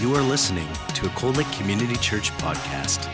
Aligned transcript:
You 0.00 0.14
are 0.14 0.22
listening 0.22 0.66
to 0.94 1.06
a 1.08 1.10
Cold 1.10 1.36
Lake 1.36 1.52
Community 1.52 1.94
Church 1.96 2.30
podcast. 2.38 3.04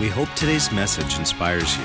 We 0.00 0.08
hope 0.08 0.28
today's 0.34 0.72
message 0.72 1.16
inspires 1.16 1.76
you. 1.76 1.84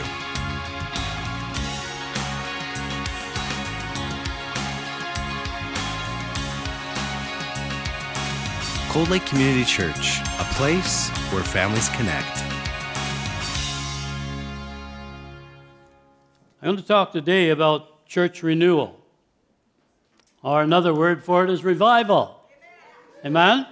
Cold 8.90 9.10
Lake 9.10 9.24
Community 9.28 9.64
Church, 9.64 10.22
a 10.40 10.44
place 10.56 11.10
where 11.32 11.44
families 11.44 11.90
connect. 11.90 12.44
I 16.60 16.66
want 16.66 16.80
to 16.80 16.88
talk 16.88 17.12
today 17.12 17.52
about 17.52 18.08
church 18.08 18.42
renewal, 18.42 19.01
or 20.44 20.62
another 20.62 20.94
word 20.94 21.24
for 21.24 21.44
it 21.44 21.50
is 21.50 21.64
revival. 21.64 22.40
Amen? 23.26 23.68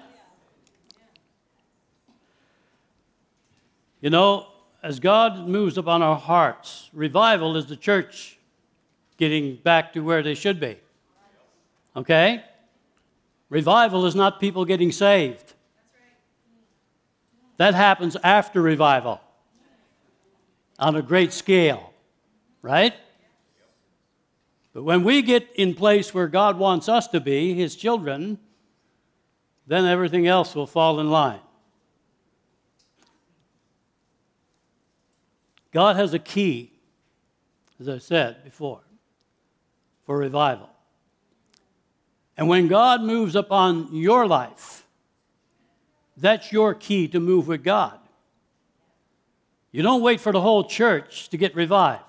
You 4.02 4.10
know, 4.10 4.48
as 4.82 5.00
God 5.00 5.48
moves 5.48 5.78
upon 5.78 6.02
our 6.02 6.16
hearts, 6.16 6.90
revival 6.94 7.58
is 7.58 7.66
the 7.66 7.76
church 7.76 8.38
getting 9.18 9.56
back 9.56 9.94
to 9.94 10.00
where 10.02 10.24
they 10.24 10.36
should 10.36 10.60
be. 10.60 10.78
Okay? 11.96 12.44
Revival 13.50 14.06
is 14.06 14.16
not 14.16 14.40
people 14.40 14.64
getting 14.64 14.92
saved. 14.92 15.54
That 17.58 17.74
happens 17.74 18.16
after 18.24 18.62
revival 18.62 19.20
on 20.78 20.96
a 20.96 21.02
great 21.02 21.34
scale 21.34 21.90
right? 22.62 22.94
But 24.80 24.86
when 24.86 25.04
we 25.04 25.22
get 25.22 25.46
in 25.56 25.76
place 25.76 26.14
where 26.14 26.30
God 26.30 26.58
wants 26.58 26.88
us 26.88 27.06
to 27.08 27.20
be, 27.20 27.54
His 27.54 27.76
children, 27.76 28.40
then 29.68 29.84
everything 29.84 30.26
else 30.26 30.56
will 30.56 30.68
fall 30.68 31.02
in 31.02 31.12
line. 31.12 31.42
God 35.74 35.98
has 35.98 36.14
a 36.14 36.18
key, 36.18 36.72
as 37.82 37.90
I 37.90 37.98
said 37.98 38.42
before, 38.46 38.80
for 40.06 40.18
revival. 40.18 40.70
And 42.38 42.48
when 42.48 42.70
God 42.70 43.02
moves 43.02 43.36
upon 43.36 43.94
your 43.94 44.26
life, 44.26 44.88
that's 46.16 46.54
your 46.54 46.74
key 46.74 47.10
to 47.10 47.20
move 47.20 47.50
with 47.50 47.66
God. 47.66 48.00
You 49.74 49.84
don't 49.84 50.02
wait 50.02 50.22
for 50.22 50.32
the 50.32 50.40
whole 50.40 50.64
church 50.64 51.28
to 51.32 51.38
get 51.38 51.54
revived. 51.54 52.06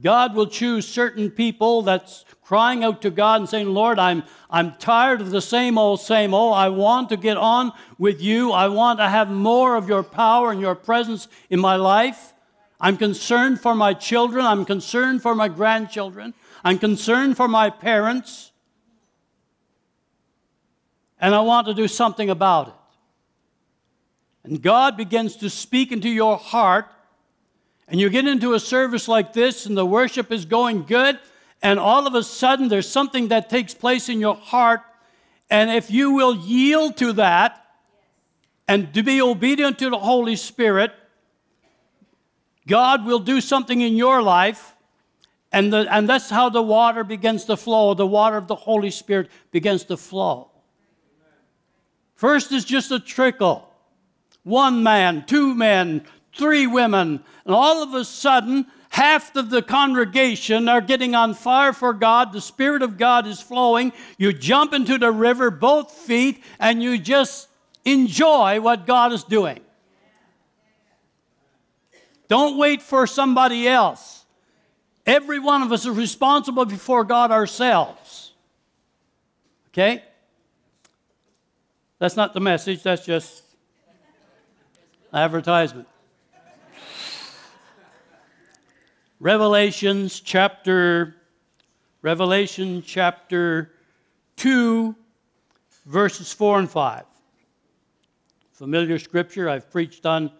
God 0.00 0.34
will 0.34 0.46
choose 0.46 0.86
certain 0.86 1.30
people 1.30 1.82
that's 1.82 2.24
crying 2.42 2.84
out 2.84 3.02
to 3.02 3.10
God 3.10 3.40
and 3.40 3.48
saying, 3.48 3.68
Lord, 3.68 3.98
I'm, 3.98 4.22
I'm 4.48 4.76
tired 4.76 5.20
of 5.20 5.30
the 5.30 5.42
same 5.42 5.76
old, 5.76 6.00
same 6.00 6.32
old. 6.32 6.54
I 6.54 6.68
want 6.68 7.08
to 7.08 7.16
get 7.16 7.36
on 7.36 7.72
with 7.98 8.22
you. 8.22 8.52
I 8.52 8.68
want 8.68 9.00
to 9.00 9.08
have 9.08 9.30
more 9.30 9.76
of 9.76 9.88
your 9.88 10.02
power 10.02 10.52
and 10.52 10.60
your 10.60 10.74
presence 10.74 11.28
in 11.50 11.60
my 11.60 11.76
life. 11.76 12.32
I'm 12.80 12.96
concerned 12.96 13.60
for 13.60 13.74
my 13.74 13.92
children. 13.92 14.46
I'm 14.46 14.64
concerned 14.64 15.20
for 15.20 15.34
my 15.34 15.48
grandchildren. 15.48 16.32
I'm 16.64 16.78
concerned 16.78 17.36
for 17.36 17.48
my 17.48 17.68
parents. 17.68 18.52
And 21.20 21.34
I 21.34 21.40
want 21.40 21.66
to 21.66 21.74
do 21.74 21.88
something 21.88 22.30
about 22.30 22.68
it. 22.68 22.74
And 24.44 24.62
God 24.62 24.96
begins 24.96 25.36
to 25.36 25.50
speak 25.50 25.90
into 25.90 26.08
your 26.08 26.38
heart 26.38 26.86
and 27.88 27.98
you 27.98 28.10
get 28.10 28.26
into 28.26 28.52
a 28.52 28.60
service 28.60 29.08
like 29.08 29.32
this 29.32 29.66
and 29.66 29.76
the 29.76 29.86
worship 29.86 30.30
is 30.30 30.44
going 30.44 30.84
good, 30.84 31.18
and 31.62 31.78
all 31.78 32.06
of 32.06 32.14
a 32.14 32.22
sudden 32.22 32.68
there's 32.68 32.88
something 32.88 33.28
that 33.28 33.48
takes 33.48 33.74
place 33.74 34.08
in 34.08 34.20
your 34.20 34.36
heart. 34.36 34.82
And 35.50 35.70
if 35.70 35.90
you 35.90 36.12
will 36.12 36.36
yield 36.36 36.98
to 36.98 37.14
that 37.14 37.64
and 38.68 38.92
to 38.94 39.02
be 39.02 39.22
obedient 39.22 39.78
to 39.78 39.90
the 39.90 39.98
Holy 39.98 40.36
Spirit, 40.36 40.92
God 42.66 43.06
will 43.06 43.18
do 43.18 43.40
something 43.40 43.80
in 43.80 43.96
your 43.96 44.22
life. 44.22 44.76
And, 45.50 45.72
the, 45.72 45.86
and 45.90 46.06
that's 46.06 46.28
how 46.28 46.50
the 46.50 46.60
water 46.60 47.02
begins 47.02 47.46
to 47.46 47.56
flow. 47.56 47.94
The 47.94 48.06
water 48.06 48.36
of 48.36 48.46
the 48.46 48.54
Holy 48.54 48.90
Spirit 48.90 49.30
begins 49.50 49.84
to 49.84 49.96
flow. 49.96 50.50
First 52.14 52.52
is 52.52 52.66
just 52.66 52.92
a 52.92 53.00
trickle. 53.00 53.66
One 54.42 54.82
man, 54.82 55.24
two 55.26 55.54
men, 55.54 56.04
three 56.38 56.66
women, 56.66 57.22
and 57.44 57.54
all 57.54 57.82
of 57.82 57.92
a 57.92 58.04
sudden, 58.04 58.66
half 58.90 59.36
of 59.36 59.50
the 59.50 59.60
congregation 59.60 60.68
are 60.68 60.80
getting 60.80 61.14
on 61.14 61.34
fire 61.34 61.72
for 61.72 61.92
God. 61.92 62.32
The 62.32 62.40
Spirit 62.40 62.82
of 62.82 62.96
God 62.96 63.26
is 63.26 63.40
flowing. 63.40 63.92
You 64.16 64.32
jump 64.32 64.72
into 64.72 64.96
the 64.96 65.12
river, 65.12 65.50
both 65.50 65.92
feet, 65.92 66.42
and 66.58 66.82
you 66.82 66.96
just 66.96 67.48
enjoy 67.84 68.60
what 68.60 68.86
God 68.86 69.12
is 69.12 69.24
doing. 69.24 69.60
Don't 72.28 72.58
wait 72.58 72.82
for 72.82 73.06
somebody 73.06 73.66
else. 73.66 74.24
Every 75.06 75.38
one 75.38 75.62
of 75.62 75.72
us 75.72 75.86
is 75.86 75.96
responsible 75.96 76.66
before 76.66 77.02
God 77.02 77.30
ourselves. 77.30 78.32
Okay? 79.68 80.02
That's 81.98 82.16
not 82.16 82.34
the 82.34 82.40
message, 82.40 82.82
that's 82.82 83.04
just 83.04 83.42
advertisement. 85.12 85.88
Revelations 89.20 90.20
chapter 90.20 91.16
Revelation 92.02 92.84
chapter 92.86 93.72
2 94.36 94.94
verses 95.86 96.32
4 96.32 96.60
and 96.60 96.70
5. 96.70 97.04
Familiar 98.52 98.96
scripture, 99.00 99.48
I've 99.48 99.68
preached 99.72 100.06
on 100.06 100.30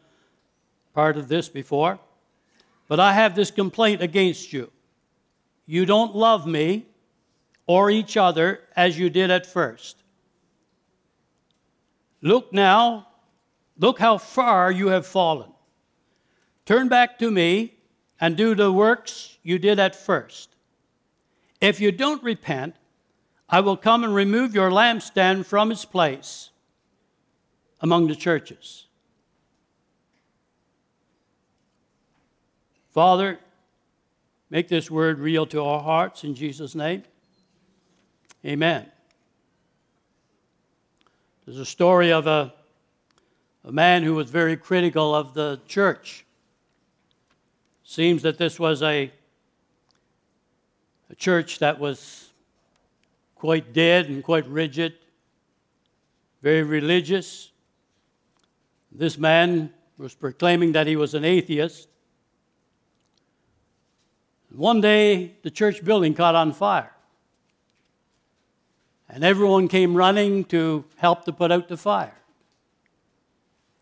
part 0.95 1.17
of 1.17 1.27
this 1.27 1.49
before. 1.49 1.99
But 2.87 3.01
I 3.01 3.13
have 3.13 3.35
this 3.35 3.51
complaint 3.51 4.01
against 4.01 4.53
you. 4.53 4.71
You 5.67 5.85
don't 5.85 6.15
love 6.15 6.47
me 6.47 6.87
or 7.67 7.91
each 7.91 8.17
other 8.17 8.61
as 8.77 8.97
you 8.97 9.11
did 9.11 9.33
at 9.33 9.45
first. 9.45 10.05
Look 12.23 12.53
now, 12.53 13.09
look 13.77 13.99
how 13.99 14.19
far 14.19 14.71
you 14.71 14.87
have 14.89 15.05
fallen. 15.05 15.51
Turn 16.65 16.87
back 16.87 17.19
to 17.19 17.31
me 17.33 17.78
and 18.21 18.37
do 18.37 18.55
the 18.55 18.73
works 18.73 19.39
you 19.43 19.59
did 19.59 19.79
at 19.79 19.95
first. 19.95 20.55
If 21.61 21.81
you 21.81 21.93
don't 21.93 22.23
repent, 22.23 22.77
I 23.49 23.61
will 23.61 23.77
come 23.77 24.05
and 24.05 24.15
remove 24.15 24.55
your 24.55 24.71
lampstand 24.71 25.47
from 25.47 25.73
its 25.73 25.85
place 25.85 26.51
among 27.81 28.09
the 28.09 28.17
churches. 28.17 28.87
Father, 32.91 33.39
make 34.51 34.69
this 34.69 34.91
word 34.91 35.19
real 35.19 35.47
to 35.47 35.63
our 35.63 35.81
hearts 35.81 36.25
in 36.25 36.35
Jesus' 36.35 36.75
name. 36.75 37.05
Amen. 38.45 38.91
There's 41.45 41.59
a 41.59 41.67
story 41.67 42.13
of 42.13 42.27
a, 42.27 42.53
a 43.65 43.73
man 43.73 44.03
who 44.03 44.15
was 44.15 44.31
very 44.31 44.57
critical 44.57 45.15
of 45.15 45.33
the 45.33 45.61
church. 45.67 46.25
Seems 47.89 48.21
that 48.21 48.37
this 48.37 48.61
was 48.61 48.83
a, 48.83 49.11
a 51.09 51.15
church 51.15 51.59
that 51.61 51.79
was 51.79 52.29
quite 53.35 53.73
dead 53.73 54.11
and 54.11 54.23
quite 54.23 54.47
rigid, 54.47 54.93
very 56.43 56.63
religious. 56.63 57.51
This 58.93 59.17
man 59.17 59.73
was 59.97 60.15
proclaiming 60.15 60.73
that 60.73 60.87
he 60.87 60.97
was 60.97 61.15
an 61.15 61.25
atheist. 61.25 61.89
One 64.55 64.83
day, 64.83 65.37
the 65.41 65.51
church 65.51 65.83
building 65.83 66.13
caught 66.13 66.35
on 66.35 66.53
fire. 66.53 66.93
And 69.09 69.25
everyone 69.25 69.67
came 69.67 69.95
running 69.95 70.45
to 70.45 70.85
help 70.97 71.25
to 71.25 71.33
put 71.33 71.51
out 71.51 71.69
the 71.69 71.79
fire. 71.79 72.19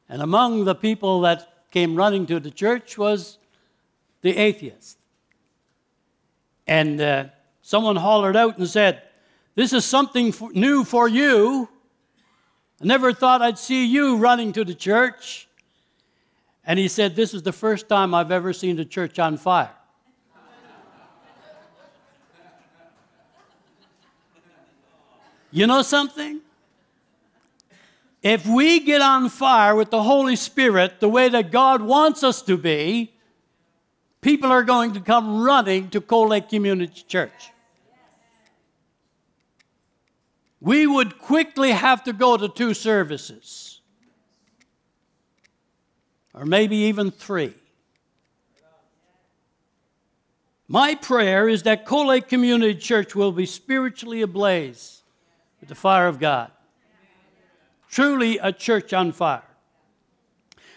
And 0.08 0.22
among 0.22 0.64
the 0.64 0.76
people 0.76 1.22
that 1.22 1.64
came 1.72 1.96
running 1.96 2.24
to 2.26 2.38
the 2.38 2.52
church 2.52 2.96
was 2.96 3.38
the 4.26 4.36
atheist. 4.36 4.98
And 6.66 7.00
uh, 7.00 7.26
someone 7.62 7.96
hollered 7.96 8.36
out 8.36 8.58
and 8.58 8.68
said, 8.68 9.02
This 9.54 9.72
is 9.72 9.84
something 9.84 10.34
new 10.52 10.84
for 10.84 11.08
you. 11.08 11.68
I 12.82 12.84
never 12.84 13.12
thought 13.12 13.40
I'd 13.40 13.58
see 13.58 13.86
you 13.86 14.16
running 14.16 14.52
to 14.54 14.64
the 14.64 14.74
church. 14.74 15.48
And 16.64 16.78
he 16.78 16.88
said, 16.88 17.14
This 17.14 17.34
is 17.34 17.42
the 17.42 17.52
first 17.52 17.88
time 17.88 18.14
I've 18.14 18.32
ever 18.32 18.52
seen 18.52 18.76
the 18.76 18.84
church 18.84 19.18
on 19.18 19.36
fire. 19.36 19.70
you 25.52 25.66
know 25.68 25.82
something? 25.82 26.40
If 28.22 28.44
we 28.44 28.80
get 28.80 29.02
on 29.02 29.28
fire 29.28 29.76
with 29.76 29.92
the 29.92 30.02
Holy 30.02 30.34
Spirit 30.34 30.98
the 30.98 31.08
way 31.08 31.28
that 31.28 31.52
God 31.52 31.80
wants 31.80 32.24
us 32.24 32.42
to 32.42 32.56
be, 32.56 33.12
people 34.20 34.50
are 34.50 34.62
going 34.62 34.92
to 34.94 35.00
come 35.00 35.42
running 35.42 35.90
to 35.90 36.00
Cold 36.00 36.30
Lake 36.30 36.48
Community 36.48 37.02
Church. 37.06 37.50
we 40.60 40.84
would 40.84 41.18
quickly 41.18 41.70
have 41.70 42.02
to 42.02 42.12
go 42.12 42.36
to 42.36 42.48
two 42.48 42.74
services, 42.74 43.80
or 46.34 46.44
maybe 46.44 46.76
even 46.76 47.10
three. 47.10 47.54
My 50.68 50.96
prayer 50.96 51.48
is 51.48 51.62
that 51.62 51.86
Cold 51.86 52.26
Community 52.26 52.74
Church 52.74 53.14
will 53.14 53.30
be 53.30 53.46
spiritually 53.46 54.22
ablaze 54.22 55.02
with 55.60 55.68
the 55.68 55.76
fire 55.76 56.08
of 56.08 56.18
God. 56.18 56.50
Truly 57.88 58.38
a 58.38 58.52
church 58.52 58.92
on 58.92 59.12
fire. 59.12 59.44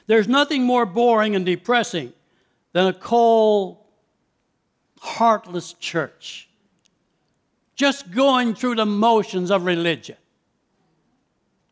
There's 0.06 0.28
nothing 0.28 0.64
more 0.64 0.86
boring 0.86 1.36
and 1.36 1.46
depressing 1.46 2.14
than 2.74 2.88
a 2.88 2.94
cold, 2.94 3.78
heartless 5.00 5.74
church. 5.74 6.50
Just 7.76 8.12
going 8.12 8.56
through 8.56 8.76
the 8.76 8.86
motions 8.86 9.52
of 9.52 9.66
religion. 9.66 10.18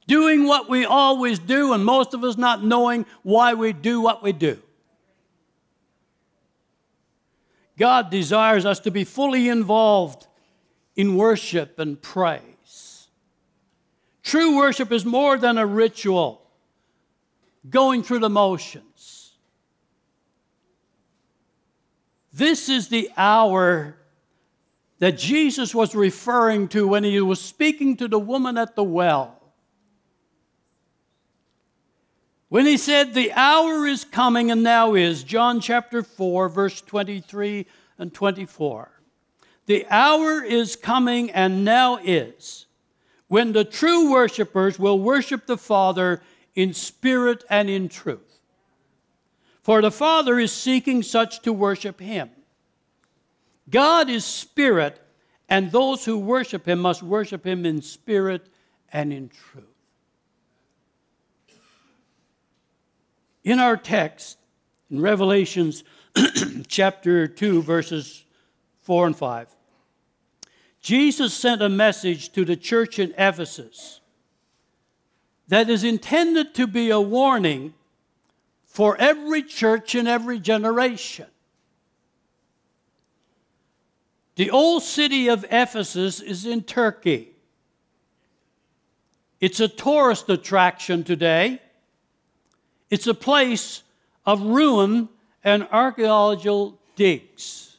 Doing 0.08 0.46
what 0.46 0.70
we 0.70 0.86
always 0.86 1.38
do, 1.38 1.74
and 1.74 1.84
most 1.84 2.14
of 2.14 2.24
us 2.24 2.38
not 2.38 2.64
knowing 2.64 3.06
why 3.24 3.54
we 3.54 3.74
do 3.74 4.00
what 4.00 4.24
we 4.24 4.32
do. 4.32 4.62
God 7.78 8.10
desires 8.10 8.66
us 8.66 8.80
to 8.82 8.92
be 8.92 9.04
fully 9.04 9.50
involved 9.50 10.28
in 10.96 11.16
worship 11.16 11.78
and 11.78 12.02
praise. 12.02 13.08
True 14.24 14.58
worship 14.58 14.92
is 14.92 15.06
more 15.06 15.38
than 15.38 15.58
a 15.58 15.66
ritual, 15.66 16.42
going 17.70 18.02
through 18.02 18.20
the 18.20 18.30
motions. 18.30 18.87
This 22.38 22.70
is 22.70 22.90
the 22.90 23.10
hour 23.18 23.96
that 25.00 25.18
Jesus 25.18 25.74
was 25.74 25.96
referring 25.96 26.68
to 26.68 26.88
when 26.88 27.04
he 27.04 27.20
was 27.20 27.42
speaking 27.42 27.98
to 27.98 28.08
the 28.08 28.20
woman 28.20 28.60
at 28.60 28.76
the 28.76 28.84
well. 28.84 29.42
When 32.50 32.68
he 32.68 32.78
said, 32.78 33.16
The 33.16 33.34
hour 33.34 33.88
is 33.88 34.06
coming 34.06 34.52
and 34.52 34.62
now 34.62 34.94
is, 34.94 35.24
John 35.24 35.60
chapter 35.60 36.04
4, 36.04 36.48
verse 36.50 36.80
23 36.82 37.66
and 37.98 38.14
24. 38.14 38.92
The 39.66 39.88
hour 39.90 40.44
is 40.44 40.76
coming 40.76 41.32
and 41.32 41.66
now 41.66 41.98
is 42.04 42.68
when 43.30 43.52
the 43.52 43.66
true 43.66 44.12
worshipers 44.12 44.78
will 44.78 45.00
worship 45.00 45.48
the 45.48 45.58
Father 45.58 46.22
in 46.54 46.76
spirit 46.76 47.44
and 47.50 47.68
in 47.68 47.90
truth. 47.90 48.27
For 49.68 49.82
the 49.82 49.92
Father 49.92 50.40
is 50.40 50.54
seeking 50.54 51.04
such 51.04 51.42
to 51.42 51.52
worship 51.52 52.00
him. 52.00 52.30
God 53.70 54.10
is 54.10 54.24
spirit, 54.24 54.98
and 55.50 55.70
those 55.70 56.06
who 56.06 56.18
worship 56.18 56.66
him 56.66 56.80
must 56.80 57.04
worship 57.04 57.46
him 57.46 57.66
in 57.66 57.82
spirit 57.82 58.48
and 58.94 59.12
in 59.12 59.28
truth. 59.28 59.66
In 63.44 63.60
our 63.60 63.76
text, 63.76 64.38
in 64.90 65.02
Revelations 65.02 65.84
chapter 66.70 67.28
2, 67.28 67.62
verses 67.62 68.24
4 68.84 69.08
and 69.08 69.18
5, 69.18 69.54
Jesus 70.80 71.34
sent 71.34 71.62
a 71.62 71.68
message 71.68 72.32
to 72.32 72.46
the 72.46 72.56
church 72.56 73.00
in 73.00 73.14
Ephesus 73.18 74.00
that 75.50 75.70
is 75.70 75.84
intended 75.84 76.56
to 76.56 76.68
be 76.68 76.90
a 76.90 77.02
warning 77.02 77.74
for 78.78 78.96
every 78.98 79.42
church 79.42 79.96
in 79.96 80.06
every 80.06 80.38
generation. 80.38 81.26
The 84.36 84.52
old 84.52 84.84
city 84.84 85.30
of 85.30 85.44
Ephesus 85.50 86.20
is 86.20 86.46
in 86.46 86.62
Turkey. 86.62 87.30
It's 89.40 89.60
a 89.60 89.68
tourist 89.68 90.30
attraction 90.30 91.04
today. 91.04 91.60
It's 92.92 93.08
a 93.08 93.16
place 93.16 93.82
of 94.28 94.44
ruin 94.44 95.10
and 95.44 95.68
archaeological 95.72 96.78
digs. 96.96 97.78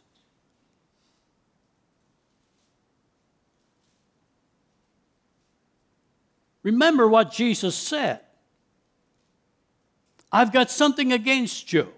Remember 6.65 7.09
what 7.09 7.31
Jesus 7.31 7.77
said 7.77 8.19
I've 10.31 10.53
got 10.53 10.71
something 10.71 11.13
against 11.13 11.73
you. 11.73 11.93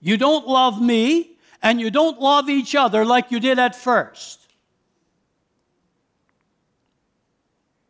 You 0.00 0.16
don't 0.16 0.48
love 0.48 0.80
me, 0.82 1.36
and 1.62 1.80
you 1.80 1.90
don't 1.90 2.20
love 2.20 2.48
each 2.48 2.74
other 2.74 3.04
like 3.04 3.30
you 3.30 3.38
did 3.38 3.58
at 3.58 3.76
first. 3.76 4.40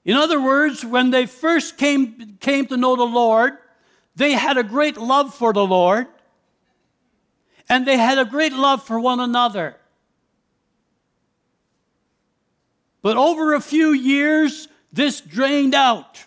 In 0.05 0.17
other 0.17 0.41
words, 0.41 0.85
when 0.85 1.11
they 1.11 1.27
first 1.27 1.79
came, 1.79 2.37
came 2.41 2.67
to 2.67 2.77
know 2.77 2.97
the 2.97 3.05
Lord, 3.05 3.55
they 4.17 4.33
had 4.33 4.59
a 4.59 4.62
great 4.62 4.97
love 4.97 5.35
for 5.35 5.53
the 5.53 5.65
Lord, 5.65 6.06
and 7.69 7.87
they 7.87 7.97
had 7.97 8.19
a 8.19 8.25
great 8.25 8.53
love 8.53 8.85
for 8.85 8.99
one 8.99 9.21
another. 9.21 9.77
But 13.00 13.17
over 13.17 13.55
a 13.55 13.61
few 13.61 13.93
years, 13.93 14.69
this 14.93 15.21
drained 15.21 15.75
out. 15.75 16.25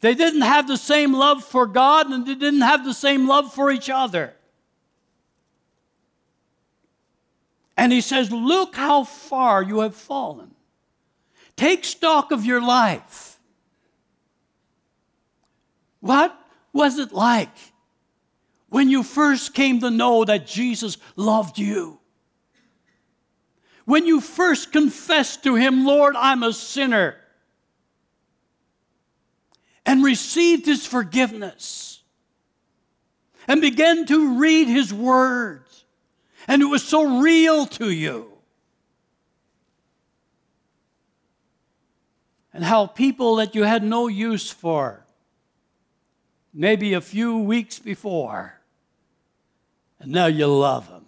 They 0.00 0.14
didn't 0.14 0.42
have 0.42 0.68
the 0.68 0.76
same 0.76 1.12
love 1.12 1.44
for 1.44 1.66
God, 1.66 2.10
and 2.10 2.26
they 2.26 2.34
didn't 2.34 2.60
have 2.60 2.84
the 2.84 2.94
same 2.94 3.26
love 3.26 3.52
for 3.52 3.70
each 3.70 3.90
other. 3.90 4.34
And 7.76 7.92
he 7.92 8.00
says, 8.00 8.30
Look 8.30 8.76
how 8.76 9.04
far 9.04 9.62
you 9.62 9.80
have 9.80 9.94
fallen. 9.94 10.50
Take 11.56 11.84
stock 11.84 12.30
of 12.30 12.44
your 12.44 12.60
life. 12.60 13.38
What 16.00 16.38
was 16.72 16.98
it 16.98 17.12
like 17.12 17.56
when 18.68 18.88
you 18.88 19.02
first 19.02 19.54
came 19.54 19.80
to 19.80 19.90
know 19.90 20.24
that 20.24 20.46
Jesus 20.46 20.98
loved 21.16 21.58
you? 21.58 21.98
When 23.84 24.06
you 24.06 24.20
first 24.20 24.70
confessed 24.70 25.42
to 25.44 25.54
him, 25.54 25.86
Lord, 25.86 26.14
I'm 26.14 26.42
a 26.42 26.52
sinner, 26.52 27.16
and 29.88 30.04
received 30.04 30.66
his 30.66 30.84
forgiveness, 30.84 32.02
and 33.48 33.62
began 33.62 34.04
to 34.04 34.38
read 34.38 34.68
his 34.68 34.92
words. 34.92 35.86
and 36.46 36.60
it 36.62 36.66
was 36.66 36.82
so 36.82 37.20
real 37.20 37.64
to 37.64 37.90
you. 37.90 38.30
And 42.52 42.62
how 42.62 42.86
people 42.86 43.36
that 43.36 43.54
you 43.54 43.64
had 43.64 43.82
no 43.82 44.08
use 44.08 44.50
for, 44.50 45.06
maybe 46.52 46.92
a 46.92 47.00
few 47.00 47.38
weeks 47.38 47.78
before, 47.78 48.60
and 50.00 50.12
now 50.12 50.26
you 50.26 50.46
love 50.46 50.88
them. 50.90 51.06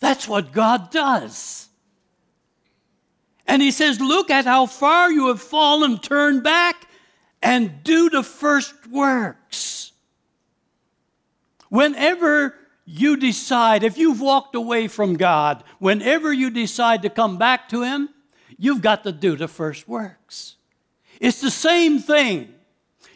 That's 0.00 0.26
what 0.26 0.52
God 0.52 0.90
does. 0.90 1.65
And 3.46 3.62
He 3.62 3.70
says, 3.70 4.00
Look 4.00 4.30
at 4.30 4.44
how 4.44 4.66
far 4.66 5.10
you 5.10 5.28
have 5.28 5.40
fallen, 5.40 5.98
turn 5.98 6.40
back 6.40 6.86
and 7.42 7.82
do 7.84 8.10
the 8.10 8.22
first 8.22 8.74
works. 8.88 9.92
Whenever 11.68 12.54
you 12.84 13.16
decide, 13.16 13.82
if 13.82 13.98
you've 13.98 14.20
walked 14.20 14.54
away 14.54 14.88
from 14.88 15.14
God, 15.14 15.64
whenever 15.78 16.32
you 16.32 16.50
decide 16.50 17.02
to 17.02 17.10
come 17.10 17.36
back 17.36 17.68
to 17.70 17.82
Him, 17.82 18.08
you've 18.58 18.82
got 18.82 19.04
to 19.04 19.12
do 19.12 19.36
the 19.36 19.48
first 19.48 19.88
works. 19.88 20.56
It's 21.20 21.40
the 21.40 21.50
same 21.50 21.98
thing. 21.98 22.52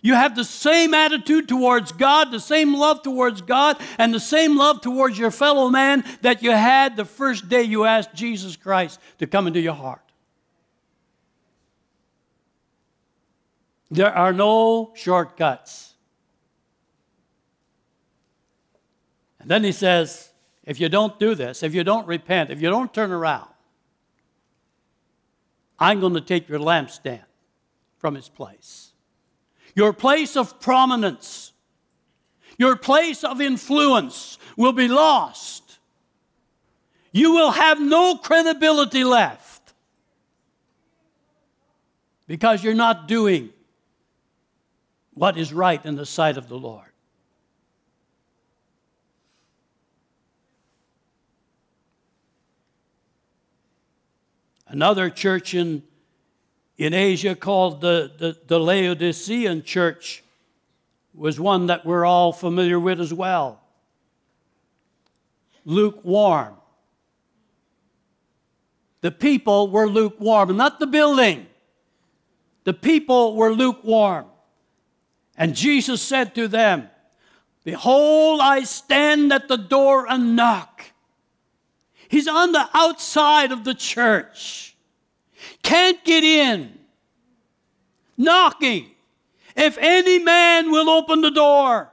You 0.02 0.14
have 0.14 0.34
the 0.34 0.44
same 0.44 0.94
attitude 0.94 1.46
towards 1.46 1.92
God, 1.92 2.30
the 2.30 2.40
same 2.40 2.74
love 2.74 3.02
towards 3.02 3.42
God, 3.42 3.78
and 3.98 4.14
the 4.14 4.20
same 4.20 4.56
love 4.56 4.80
towards 4.80 5.18
your 5.18 5.30
fellow 5.30 5.68
man 5.68 6.04
that 6.22 6.42
you 6.42 6.52
had 6.52 6.96
the 6.96 7.04
first 7.04 7.48
day 7.48 7.62
you 7.62 7.84
asked 7.84 8.14
Jesus 8.14 8.56
Christ 8.56 8.98
to 9.18 9.26
come 9.26 9.46
into 9.46 9.60
your 9.60 9.74
heart. 9.74 10.09
There 13.90 14.12
are 14.12 14.32
no 14.32 14.92
shortcuts. 14.94 15.94
And 19.40 19.50
then 19.50 19.64
he 19.64 19.72
says, 19.72 20.30
if 20.64 20.78
you 20.78 20.88
don't 20.88 21.18
do 21.18 21.34
this, 21.34 21.62
if 21.62 21.74
you 21.74 21.82
don't 21.82 22.06
repent, 22.06 22.50
if 22.50 22.60
you 22.60 22.70
don't 22.70 22.92
turn 22.92 23.10
around, 23.10 23.48
I'm 25.78 25.98
going 25.98 26.14
to 26.14 26.20
take 26.20 26.48
your 26.48 26.60
lampstand 26.60 27.24
from 27.98 28.16
its 28.16 28.28
place. 28.28 28.92
Your 29.74 29.92
place 29.92 30.36
of 30.36 30.60
prominence, 30.60 31.52
your 32.58 32.76
place 32.76 33.24
of 33.24 33.40
influence 33.40 34.38
will 34.56 34.72
be 34.72 34.88
lost. 34.88 35.78
You 37.12 37.32
will 37.32 37.50
have 37.50 37.80
no 37.80 38.16
credibility 38.16 39.02
left 39.02 39.72
because 42.26 42.62
you're 42.62 42.74
not 42.74 43.08
doing 43.08 43.50
what 45.14 45.36
is 45.36 45.52
right 45.52 45.84
in 45.84 45.96
the 45.96 46.06
sight 46.06 46.36
of 46.36 46.48
the 46.48 46.56
Lord. 46.56 46.86
Another 54.70 55.10
church 55.10 55.52
in, 55.54 55.82
in 56.78 56.94
Asia 56.94 57.34
called 57.34 57.80
the, 57.80 58.12
the, 58.16 58.36
the 58.46 58.58
Laodicean 58.58 59.64
church 59.64 60.22
was 61.12 61.40
one 61.40 61.66
that 61.66 61.84
we're 61.84 62.04
all 62.04 62.32
familiar 62.32 62.78
with 62.78 63.00
as 63.00 63.12
well. 63.12 63.60
Lukewarm. 65.64 66.54
The 69.00 69.10
people 69.10 69.70
were 69.70 69.88
lukewarm, 69.88 70.56
not 70.56 70.78
the 70.78 70.86
building. 70.86 71.46
The 72.64 72.74
people 72.74 73.34
were 73.34 73.52
lukewarm. 73.52 74.29
And 75.40 75.56
Jesus 75.56 76.02
said 76.02 76.34
to 76.34 76.48
them, 76.48 76.90
Behold, 77.64 78.40
I 78.42 78.64
stand 78.64 79.32
at 79.32 79.48
the 79.48 79.56
door 79.56 80.06
and 80.06 80.36
knock. 80.36 80.84
He's 82.08 82.28
on 82.28 82.52
the 82.52 82.68
outside 82.74 83.50
of 83.50 83.64
the 83.64 83.72
church. 83.72 84.76
Can't 85.62 86.04
get 86.04 86.24
in. 86.24 86.78
Knocking. 88.18 88.90
If 89.56 89.78
any 89.78 90.18
man 90.18 90.70
will 90.70 90.90
open 90.90 91.22
the 91.22 91.30
door, 91.30 91.90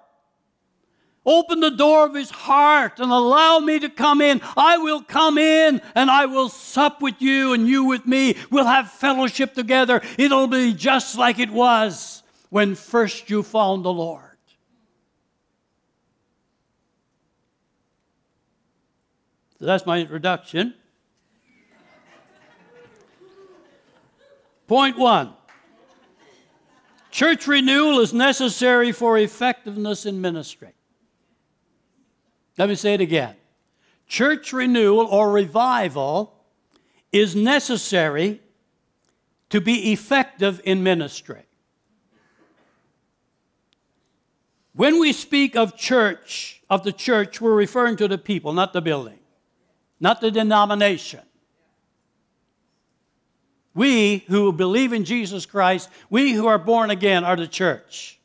open 1.25 1.61
the 1.61 1.71
door 1.71 2.05
of 2.05 2.15
his 2.15 2.29
heart 2.29 2.99
and 2.99 3.09
allow 3.09 3.59
me 3.59 3.79
to 3.79 3.87
come 3.87 4.19
in, 4.19 4.41
I 4.57 4.77
will 4.77 5.01
come 5.01 5.37
in 5.37 5.81
and 5.95 6.11
I 6.11 6.25
will 6.25 6.49
sup 6.49 7.01
with 7.01 7.21
you 7.21 7.53
and 7.53 7.65
you 7.65 7.85
with 7.85 8.05
me. 8.05 8.35
We'll 8.51 8.65
have 8.65 8.91
fellowship 8.91 9.53
together. 9.53 10.01
It'll 10.17 10.47
be 10.47 10.73
just 10.73 11.17
like 11.17 11.39
it 11.39 11.49
was 11.49 12.23
when 12.49 12.75
first 12.75 13.29
you 13.29 13.43
found 13.43 13.83
the 13.83 13.91
Lord. 13.91 14.23
So 19.59 19.65
that's 19.65 19.85
my 19.85 19.99
introduction. 19.99 20.75
Point 24.67 24.97
one 24.97 25.33
church 27.09 27.47
renewal 27.47 27.99
is 27.99 28.13
necessary 28.13 28.91
for 28.91 29.17
effectiveness 29.17 30.05
in 30.05 30.21
ministry. 30.21 30.73
Let 32.57 32.69
me 32.69 32.75
say 32.75 32.93
it 32.93 33.01
again. 33.01 33.35
Church 34.07 34.53
renewal 34.53 35.07
or 35.07 35.31
revival 35.31 36.33
is 37.11 37.35
necessary 37.35 38.41
to 39.49 39.59
be 39.59 39.91
effective 39.91 40.61
in 40.63 40.83
ministry. 40.83 41.46
When 44.77 44.99
we 44.99 45.11
speak 45.11 45.55
of 45.55 45.75
church, 45.75 46.61
of 46.69 46.83
the 46.83 46.91
church, 46.91 47.41
we're 47.41 47.55
referring 47.55 47.95
to 47.97 48.07
the 48.07 48.19
people, 48.19 48.53
not 48.53 48.73
the 48.73 48.81
building, 48.81 49.17
not 49.99 50.21
the 50.21 50.29
denomination. 50.29 51.21
We 53.73 54.19
who 54.27 54.53
believe 54.53 54.93
in 54.93 55.03
Jesus 55.03 55.47
Christ, 55.47 55.89
we 56.11 56.31
who 56.31 56.45
are 56.45 56.59
born 56.59 56.91
again, 56.91 57.23
are 57.23 57.35
the 57.35 57.47
church. 57.47 58.19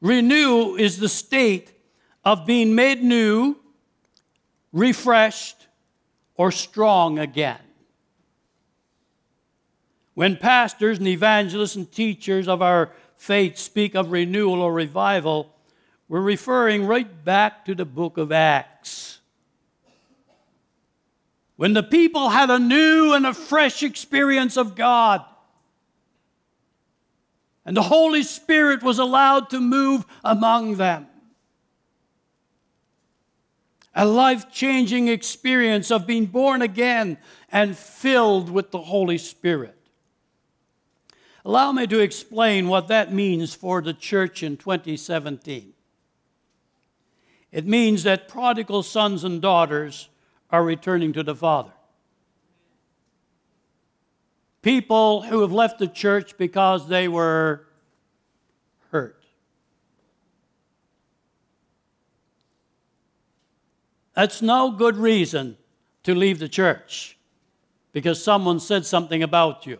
Renew 0.00 0.74
is 0.74 0.98
the 0.98 1.08
state 1.08 1.70
of 2.24 2.44
being 2.44 2.74
made 2.74 3.04
new, 3.04 3.54
refreshed, 4.72 5.68
or 6.34 6.50
strong 6.50 7.20
again. 7.20 7.60
When 10.14 10.36
pastors 10.36 10.98
and 10.98 11.06
evangelists 11.06 11.76
and 11.76 11.90
teachers 11.90 12.48
of 12.48 12.62
our 12.62 12.90
faith 13.22 13.56
speak 13.56 13.94
of 13.94 14.10
renewal 14.10 14.60
or 14.60 14.72
revival, 14.72 15.54
we're 16.08 16.20
referring 16.20 16.84
right 16.84 17.24
back 17.24 17.64
to 17.64 17.72
the 17.72 17.84
book 17.84 18.18
of 18.18 18.32
Acts. 18.32 19.20
When 21.54 21.72
the 21.72 21.84
people 21.84 22.30
had 22.30 22.50
a 22.50 22.58
new 22.58 23.12
and 23.14 23.24
a 23.24 23.32
fresh 23.32 23.84
experience 23.84 24.56
of 24.56 24.74
God, 24.74 25.24
and 27.64 27.76
the 27.76 27.82
Holy 27.82 28.24
Spirit 28.24 28.82
was 28.82 28.98
allowed 28.98 29.50
to 29.50 29.60
move 29.60 30.04
among 30.24 30.74
them. 30.74 31.06
A 33.94 34.04
life 34.04 34.50
changing 34.50 35.06
experience 35.06 35.92
of 35.92 36.08
being 36.08 36.26
born 36.26 36.60
again 36.60 37.18
and 37.52 37.76
filled 37.76 38.50
with 38.50 38.72
the 38.72 38.82
Holy 38.82 39.18
Spirit. 39.18 39.78
Allow 41.44 41.72
me 41.72 41.86
to 41.88 41.98
explain 41.98 42.68
what 42.68 42.88
that 42.88 43.12
means 43.12 43.54
for 43.54 43.82
the 43.82 43.94
church 43.94 44.42
in 44.42 44.56
2017. 44.56 45.72
It 47.50 47.66
means 47.66 48.04
that 48.04 48.28
prodigal 48.28 48.82
sons 48.82 49.24
and 49.24 49.42
daughters 49.42 50.08
are 50.50 50.64
returning 50.64 51.12
to 51.14 51.22
the 51.22 51.34
Father 51.34 51.72
people 54.62 55.22
who 55.22 55.40
have 55.40 55.52
left 55.52 55.78
the 55.78 55.88
church 55.88 56.38
because 56.38 56.88
they 56.88 57.08
were 57.08 57.66
hurt. 58.90 59.24
That's 64.14 64.40
no 64.40 64.70
good 64.70 64.96
reason 64.96 65.56
to 66.04 66.14
leave 66.14 66.38
the 66.38 66.48
church 66.48 67.18
because 67.92 68.22
someone 68.22 68.60
said 68.60 68.86
something 68.86 69.22
about 69.22 69.66
you. 69.66 69.78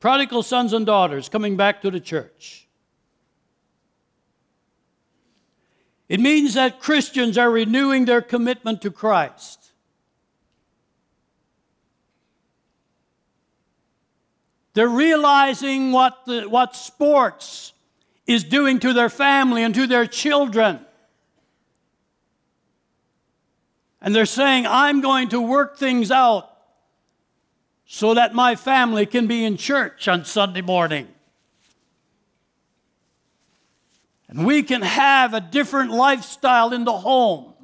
Prodigal 0.00 0.42
sons 0.42 0.72
and 0.72 0.84
daughters 0.84 1.28
coming 1.28 1.56
back 1.56 1.82
to 1.82 1.90
the 1.90 2.00
church. 2.00 2.66
It 6.08 6.20
means 6.20 6.54
that 6.54 6.80
Christians 6.80 7.36
are 7.36 7.50
renewing 7.50 8.04
their 8.04 8.22
commitment 8.22 8.82
to 8.82 8.90
Christ. 8.90 9.72
They're 14.74 14.88
realizing 14.88 15.90
what, 15.90 16.26
the, 16.26 16.42
what 16.42 16.76
sports 16.76 17.72
is 18.26 18.44
doing 18.44 18.78
to 18.80 18.92
their 18.92 19.08
family 19.08 19.62
and 19.62 19.74
to 19.74 19.86
their 19.86 20.06
children. 20.06 20.80
And 24.02 24.14
they're 24.14 24.26
saying, 24.26 24.66
I'm 24.66 25.00
going 25.00 25.30
to 25.30 25.40
work 25.40 25.78
things 25.78 26.10
out 26.10 26.55
so 27.86 28.14
that 28.14 28.34
my 28.34 28.56
family 28.56 29.06
can 29.06 29.26
be 29.26 29.44
in 29.44 29.56
church 29.56 30.08
on 30.08 30.24
Sunday 30.24 30.60
morning. 30.60 31.06
And 34.28 34.44
we 34.44 34.64
can 34.64 34.82
have 34.82 35.34
a 35.34 35.40
different 35.40 35.92
lifestyle 35.92 36.72
in 36.72 36.84
the 36.84 36.92
home. 36.92 37.54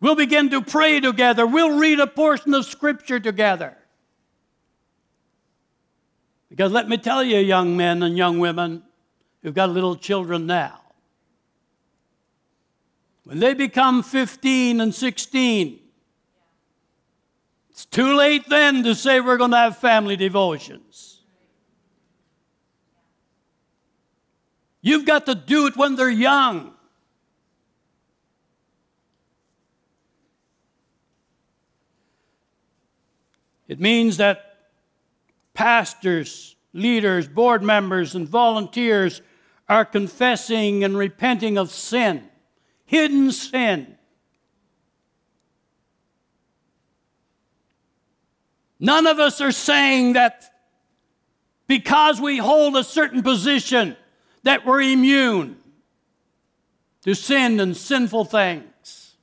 We'll 0.00 0.16
begin 0.16 0.50
to 0.50 0.60
pray 0.60 0.98
together. 0.98 1.46
We'll 1.46 1.78
read 1.78 2.00
a 2.00 2.08
portion 2.08 2.52
of 2.54 2.64
Scripture 2.64 3.20
together. 3.20 3.76
Because 6.50 6.72
let 6.72 6.88
me 6.88 6.98
tell 6.98 7.22
you, 7.22 7.38
young 7.38 7.76
men 7.76 8.02
and 8.02 8.16
young 8.16 8.40
women 8.40 8.82
who've 9.42 9.54
got 9.54 9.70
little 9.70 9.94
children 9.94 10.46
now, 10.46 10.80
when 13.22 13.38
they 13.38 13.54
become 13.54 14.02
15 14.02 14.80
and 14.80 14.92
16, 14.92 15.78
it's 17.82 17.96
too 17.96 18.14
late 18.14 18.48
then 18.48 18.84
to 18.84 18.94
say 18.94 19.18
we're 19.18 19.36
going 19.36 19.50
to 19.50 19.56
have 19.56 19.76
family 19.76 20.14
devotions. 20.14 21.20
You've 24.80 25.04
got 25.04 25.26
to 25.26 25.34
do 25.34 25.66
it 25.66 25.76
when 25.76 25.96
they're 25.96 26.08
young. 26.08 26.74
It 33.66 33.80
means 33.80 34.18
that 34.18 34.68
pastors, 35.52 36.54
leaders, 36.72 37.26
board 37.26 37.64
members, 37.64 38.14
and 38.14 38.28
volunteers 38.28 39.22
are 39.68 39.84
confessing 39.84 40.84
and 40.84 40.96
repenting 40.96 41.58
of 41.58 41.72
sin, 41.72 42.22
hidden 42.84 43.32
sin. 43.32 43.96
None 48.82 49.06
of 49.06 49.20
us 49.20 49.40
are 49.40 49.52
saying 49.52 50.14
that 50.14 50.44
because 51.68 52.20
we 52.20 52.38
hold 52.38 52.76
a 52.76 52.82
certain 52.82 53.22
position, 53.22 53.96
that 54.42 54.66
we're 54.66 54.82
immune 54.82 55.56
to 57.02 57.14
sin 57.14 57.60
and 57.60 57.76
sinful 57.76 58.24
things. 58.24 59.14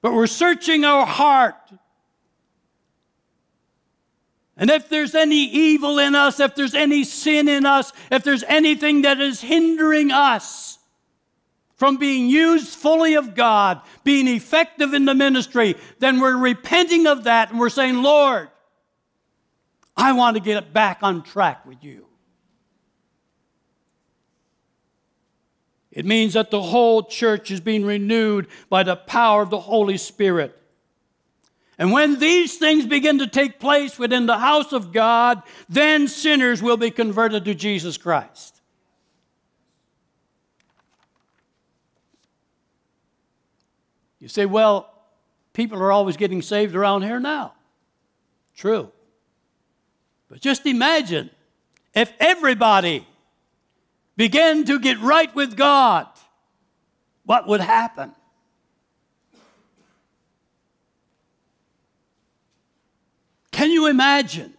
But 0.00 0.14
we're 0.14 0.26
searching 0.26 0.82
our 0.82 1.04
heart. 1.04 1.56
And 4.56 4.70
if 4.70 4.88
there's 4.88 5.14
any 5.14 5.44
evil 5.44 5.98
in 5.98 6.14
us, 6.14 6.40
if 6.40 6.54
there's 6.54 6.74
any 6.74 7.04
sin 7.04 7.48
in 7.48 7.66
us, 7.66 7.92
if 8.10 8.24
there's 8.24 8.44
anything 8.44 9.02
that 9.02 9.20
is 9.20 9.42
hindering 9.42 10.10
us 10.10 10.78
from 11.82 11.96
being 11.96 12.28
used 12.28 12.68
fully 12.68 13.14
of 13.14 13.34
God, 13.34 13.80
being 14.04 14.28
effective 14.28 14.94
in 14.94 15.04
the 15.04 15.16
ministry, 15.16 15.74
then 15.98 16.20
we're 16.20 16.36
repenting 16.36 17.08
of 17.08 17.24
that 17.24 17.50
and 17.50 17.58
we're 17.58 17.68
saying, 17.68 18.00
Lord, 18.04 18.48
I 19.96 20.12
want 20.12 20.36
to 20.36 20.40
get 20.40 20.62
it 20.62 20.72
back 20.72 20.98
on 21.02 21.24
track 21.24 21.66
with 21.66 21.82
you. 21.82 22.06
It 25.90 26.06
means 26.06 26.34
that 26.34 26.52
the 26.52 26.62
whole 26.62 27.02
church 27.02 27.50
is 27.50 27.58
being 27.58 27.84
renewed 27.84 28.46
by 28.68 28.84
the 28.84 28.94
power 28.94 29.42
of 29.42 29.50
the 29.50 29.58
Holy 29.58 29.96
Spirit. 29.96 30.56
And 31.78 31.90
when 31.90 32.20
these 32.20 32.58
things 32.58 32.86
begin 32.86 33.18
to 33.18 33.26
take 33.26 33.58
place 33.58 33.98
within 33.98 34.26
the 34.26 34.38
house 34.38 34.72
of 34.72 34.92
God, 34.92 35.42
then 35.68 36.06
sinners 36.06 36.62
will 36.62 36.76
be 36.76 36.92
converted 36.92 37.44
to 37.46 37.56
Jesus 37.56 37.98
Christ. 37.98 38.61
You 44.22 44.28
say, 44.28 44.46
well, 44.46 44.88
people 45.52 45.82
are 45.82 45.90
always 45.90 46.16
getting 46.16 46.42
saved 46.42 46.76
around 46.76 47.02
here 47.02 47.18
now. 47.18 47.54
True. 48.54 48.92
But 50.28 50.40
just 50.40 50.64
imagine 50.64 51.28
if 51.92 52.12
everybody 52.20 53.04
began 54.16 54.64
to 54.66 54.78
get 54.78 55.00
right 55.00 55.34
with 55.34 55.56
God, 55.56 56.06
what 57.24 57.48
would 57.48 57.60
happen? 57.60 58.12
Can 63.50 63.72
you 63.72 63.88
imagine? 63.88 64.54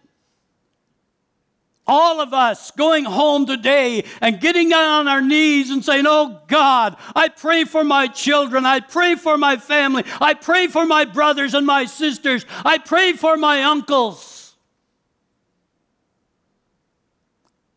All 1.86 2.20
of 2.20 2.32
us 2.32 2.70
going 2.70 3.04
home 3.04 3.44
today 3.44 4.04
and 4.22 4.40
getting 4.40 4.72
on 4.72 5.06
our 5.06 5.20
knees 5.20 5.70
and 5.70 5.84
saying, 5.84 6.04
Oh 6.06 6.40
God, 6.46 6.96
I 7.14 7.28
pray 7.28 7.64
for 7.64 7.84
my 7.84 8.06
children. 8.06 8.64
I 8.64 8.80
pray 8.80 9.16
for 9.16 9.36
my 9.36 9.58
family. 9.58 10.04
I 10.20 10.32
pray 10.32 10.68
for 10.68 10.86
my 10.86 11.04
brothers 11.04 11.52
and 11.52 11.66
my 11.66 11.84
sisters. 11.84 12.46
I 12.64 12.78
pray 12.78 13.12
for 13.12 13.36
my 13.36 13.64
uncles. 13.64 14.56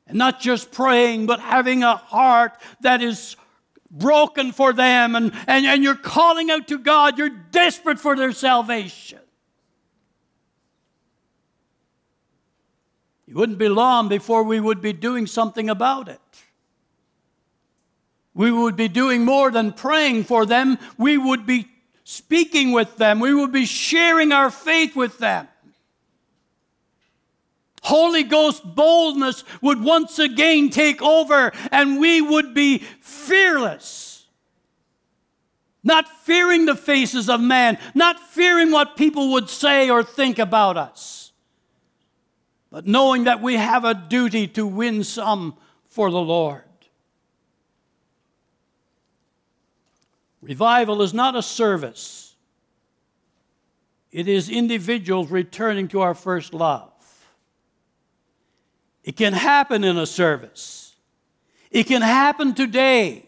And 0.07 0.17
not 0.17 0.39
just 0.39 0.71
praying, 0.71 1.25
but 1.25 1.41
having 1.41 1.83
a 1.83 1.97
heart 1.97 2.53
that 2.79 3.01
is 3.01 3.35
broken 3.91 4.53
for 4.53 4.71
them 4.71 5.15
and, 5.15 5.33
and, 5.47 5.65
and 5.65 5.83
you're 5.83 5.95
calling 5.95 6.49
out 6.49 6.69
to 6.69 6.77
God. 6.77 7.17
You're 7.17 7.29
desperate 7.29 7.99
for 7.99 8.15
their 8.15 8.31
salvation. 8.31 9.19
Wouldn't 13.37 13.59
be 13.59 13.69
long 13.69 14.09
before 14.09 14.41
we 14.41 14.59
would 14.59 14.81
be 14.81 14.93
doing 14.93 15.27
something 15.27 15.69
about 15.69 16.09
it. 16.09 16.19
We 18.33 18.51
would 18.51 18.75
be 18.75 18.87
doing 18.87 19.23
more 19.23 19.51
than 19.51 19.73
praying 19.73 20.23
for 20.23 20.45
them. 20.47 20.79
We 20.97 21.19
would 21.19 21.45
be 21.45 21.67
speaking 22.03 22.71
with 22.71 22.97
them. 22.97 23.19
We 23.19 23.35
would 23.35 23.51
be 23.51 23.65
sharing 23.65 24.31
our 24.31 24.49
faith 24.49 24.95
with 24.95 25.19
them. 25.19 25.47
Holy 27.83 28.23
Ghost 28.23 28.63
boldness 28.63 29.43
would 29.61 29.83
once 29.83 30.17
again 30.17 30.69
take 30.69 31.01
over, 31.03 31.51
and 31.71 31.99
we 31.99 32.21
would 32.21 32.55
be 32.55 32.79
fearless. 33.01 34.25
Not 35.83 36.09
fearing 36.25 36.65
the 36.65 36.75
faces 36.75 37.29
of 37.29 37.39
man, 37.39 37.77
not 37.93 38.19
fearing 38.19 38.71
what 38.71 38.97
people 38.97 39.33
would 39.33 39.47
say 39.47 39.91
or 39.91 40.03
think 40.03 40.39
about 40.39 40.75
us 40.75 41.26
knowing 42.85 43.25
that 43.25 43.41
we 43.41 43.55
have 43.55 43.85
a 43.85 43.93
duty 43.93 44.47
to 44.49 44.65
win 44.65 45.03
some 45.03 45.55
for 45.87 46.11
the 46.11 46.19
Lord. 46.19 46.63
Revival 50.41 51.01
is 51.01 51.13
not 51.13 51.35
a 51.35 51.41
service, 51.41 52.35
it 54.11 54.27
is 54.27 54.49
individuals 54.49 55.29
returning 55.29 55.87
to 55.89 56.01
our 56.01 56.13
first 56.13 56.53
love. 56.53 56.91
It 59.03 59.15
can 59.15 59.33
happen 59.33 59.83
in 59.83 59.97
a 59.97 60.05
service, 60.05 60.95
it 61.71 61.85
can 61.85 62.01
happen 62.01 62.53
today. 62.53 63.23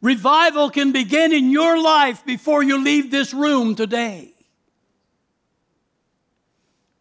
Revival 0.00 0.68
can 0.68 0.90
begin 0.90 1.32
in 1.32 1.50
your 1.50 1.80
life 1.80 2.26
before 2.26 2.64
you 2.64 2.82
leave 2.82 3.12
this 3.12 3.32
room 3.32 3.76
today. 3.76 4.31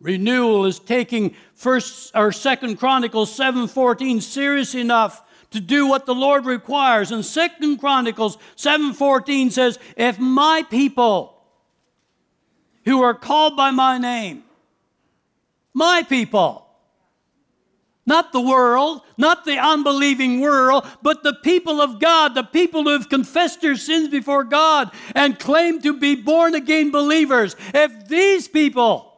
Renewal 0.02 0.66
is 0.66 0.80
taking 0.80 1.36
first 1.54 2.12
or 2.16 2.32
second 2.32 2.78
Chronicles 2.78 3.32
7:14 3.32 4.20
serious 4.20 4.74
enough 4.74 5.22
to 5.52 5.60
do 5.60 5.86
what 5.86 6.06
the 6.06 6.16
Lord 6.16 6.46
requires. 6.46 7.12
And 7.12 7.24
second 7.24 7.78
Chronicles 7.78 8.38
7:14 8.56 9.52
says, 9.52 9.78
"If 9.96 10.18
my 10.18 10.64
people 10.64 11.44
who 12.86 13.02
are 13.02 13.14
called 13.14 13.56
by 13.56 13.70
my 13.70 14.00
name, 14.00 14.44
my 15.74 16.02
people, 16.02 16.66
not 18.08 18.34
the 18.34 18.42
world, 18.42 19.02
not 19.18 19.46
the 19.46 19.60
unbelieving 19.60 20.40
world, 20.40 20.88
but 21.04 21.22
the 21.22 21.34
people 21.34 21.80
of 21.80 22.00
God, 22.00 22.34
the 22.34 22.44
people 22.44 22.84
who 22.84 22.90
have 22.90 23.08
confessed 23.08 23.62
their 23.62 23.76
sins 23.76 24.08
before 24.08 24.44
God 24.44 24.90
and 25.14 25.38
claim 25.38 25.80
to 25.82 25.94
be 25.94 26.16
born 26.16 26.56
again 26.56 26.90
believers. 26.90 27.56
If 27.74 28.08
these 28.08 28.48
people 28.48 29.11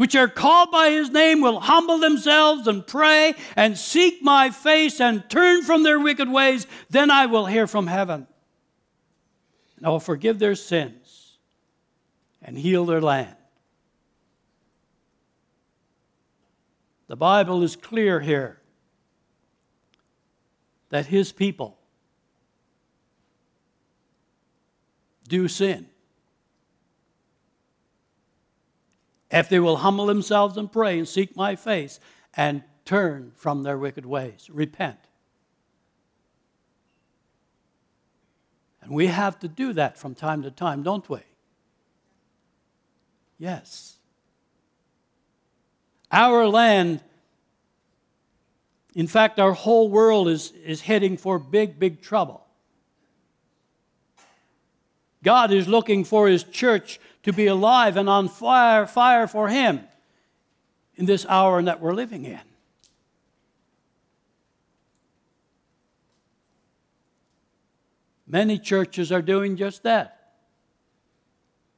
which 0.00 0.14
are 0.14 0.28
called 0.28 0.70
by 0.70 0.88
his 0.88 1.10
name 1.10 1.42
will 1.42 1.60
humble 1.60 1.98
themselves 1.98 2.66
and 2.66 2.86
pray 2.86 3.34
and 3.54 3.76
seek 3.76 4.22
my 4.22 4.48
face 4.48 4.98
and 4.98 5.28
turn 5.28 5.62
from 5.62 5.82
their 5.82 6.00
wicked 6.00 6.26
ways, 6.26 6.66
then 6.88 7.10
I 7.10 7.26
will 7.26 7.44
hear 7.44 7.66
from 7.66 7.86
heaven. 7.86 8.26
And 9.76 9.86
I 9.86 9.90
will 9.90 10.00
forgive 10.00 10.38
their 10.38 10.54
sins 10.54 11.36
and 12.40 12.56
heal 12.56 12.86
their 12.86 13.02
land. 13.02 13.36
The 17.08 17.16
Bible 17.16 17.62
is 17.62 17.76
clear 17.76 18.20
here 18.20 18.58
that 20.88 21.04
his 21.04 21.30
people 21.30 21.76
do 25.28 25.46
sin. 25.46 25.89
If 29.30 29.48
they 29.48 29.60
will 29.60 29.76
humble 29.76 30.06
themselves 30.06 30.56
and 30.56 30.70
pray 30.70 30.98
and 30.98 31.08
seek 31.08 31.36
my 31.36 31.56
face 31.56 32.00
and 32.36 32.62
turn 32.84 33.32
from 33.36 33.62
their 33.62 33.78
wicked 33.78 34.04
ways, 34.04 34.48
repent. 34.50 34.98
And 38.82 38.90
we 38.90 39.06
have 39.06 39.38
to 39.40 39.48
do 39.48 39.72
that 39.74 39.98
from 39.98 40.14
time 40.14 40.42
to 40.42 40.50
time, 40.50 40.82
don't 40.82 41.08
we? 41.08 41.20
Yes. 43.38 43.96
Our 46.10 46.48
land, 46.48 47.00
in 48.94 49.06
fact, 49.06 49.38
our 49.38 49.52
whole 49.52 49.88
world 49.88 50.28
is, 50.28 50.50
is 50.64 50.80
heading 50.80 51.16
for 51.16 51.38
big, 51.38 51.78
big 51.78 52.02
trouble. 52.02 52.44
God 55.22 55.52
is 55.52 55.68
looking 55.68 56.04
for 56.04 56.26
His 56.28 56.42
church 56.42 56.98
to 57.22 57.32
be 57.32 57.46
alive 57.46 57.96
and 57.96 58.08
on 58.08 58.28
fire, 58.28 58.86
fire 58.86 59.26
for 59.26 59.48
Him 59.48 59.80
in 60.96 61.06
this 61.06 61.26
hour 61.26 61.62
that 61.62 61.80
we're 61.80 61.94
living 61.94 62.24
in. 62.24 62.40
Many 68.26 68.58
churches 68.58 69.10
are 69.10 69.22
doing 69.22 69.56
just 69.56 69.82
that. 69.82 70.19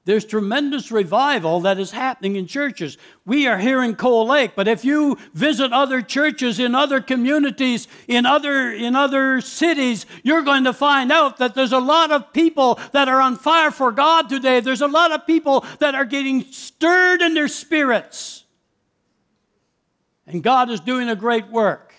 There's 0.05 0.25
tremendous 0.25 0.91
revival 0.91 1.61
that 1.61 1.79
is 1.79 1.93
happening 1.93 2.35
in 2.35 2.49
churches. 2.49 2.99
We 3.25 3.47
are 3.47 3.59
here 3.59 3.85
in 3.85 3.95
Cold 3.95 4.29
Lake, 4.29 4.53
but 4.57 4.67
if 4.67 4.85
you 4.85 5.17
visit 5.33 5.73
other 5.73 6.03
churches 6.03 6.59
in 6.59 6.75
other 6.75 7.01
communities, 7.01 7.87
in 8.09 8.27
other, 8.27 8.73
in 8.73 8.97
other 8.97 9.41
cities, 9.41 10.07
you're 10.25 10.43
going 10.43 10.65
to 10.65 10.73
find 10.73 11.13
out 11.13 11.37
that 11.37 11.55
there's 11.55 11.73
a 11.73 11.79
lot 11.79 12.11
of 12.11 12.33
people 12.33 12.81
that 12.91 13.07
are 13.07 13.21
on 13.21 13.37
fire 13.37 13.71
for 13.71 13.93
God 13.93 14.29
today. 14.29 14.59
There's 14.59 14.81
a 14.81 14.89
lot 14.89 15.13
of 15.13 15.25
people 15.25 15.65
that 15.79 15.95
are 15.95 16.05
getting 16.05 16.43
stirred 16.51 17.23
in 17.23 17.35
their 17.35 17.47
spirits. 17.47 18.43
And 20.27 20.43
God 20.43 20.69
is 20.69 20.81
doing 20.81 21.09
a 21.09 21.17
great 21.17 21.47
work 21.49 21.95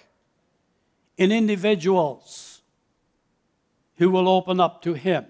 in 1.17 1.31
individuals 1.31 2.61
who 3.95 4.09
will 4.09 4.27
open 4.27 4.59
up 4.59 4.81
to 4.81 4.93
Him. 4.93 5.25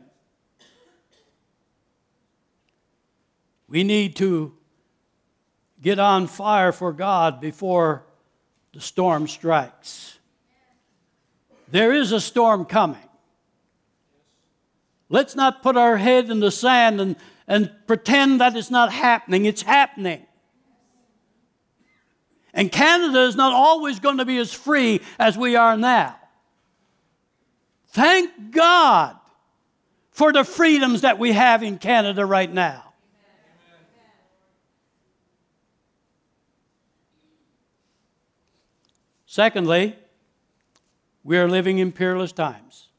We 3.74 3.84
need 3.84 4.18
to 4.18 4.54
get 5.82 5.98
on 5.98 6.28
fire 6.28 6.72
for 6.72 6.94
God 6.94 7.42
before 7.42 8.04
the 8.72 8.80
storm 8.80 9.28
strikes. 9.28 10.20
There 11.70 11.92
is 11.92 12.12
a 12.12 12.22
storm 12.22 12.66
coming. 12.66 13.10
Let's 15.10 15.36
not 15.36 15.64
put 15.64 15.76
our 15.76 15.98
head 15.98 16.30
in 16.30 16.40
the 16.40 16.52
sand 16.52 17.02
and, 17.02 17.16
and 17.48 17.72
pretend 17.88 18.42
that 18.42 18.56
it's 18.56 18.70
not 18.70 18.94
happening. 18.94 19.46
It's 19.46 19.64
happening. 19.64 20.24
And 22.54 22.72
Canada 22.72 23.24
is 23.24 23.36
not 23.36 23.54
always 23.54 24.00
going 24.00 24.18
to 24.18 24.26
be 24.26 24.38
as 24.38 24.54
free 24.54 25.02
as 25.18 25.36
we 25.36 25.56
are 25.56 25.76
now. 25.78 26.16
Thank 27.88 28.52
God 28.52 29.18
for 30.12 30.32
the 30.32 30.44
freedoms 30.44 31.02
that 31.02 31.18
we 31.18 31.32
have 31.32 31.64
in 31.64 31.80
Canada 31.80 32.24
right 32.24 32.54
now. 32.54 32.93
Secondly, 39.34 39.96
We 41.24 41.40
are 41.40 41.50
living 41.50 41.80
in 41.80 41.92
peerless 41.92 42.32
times. 42.32 42.90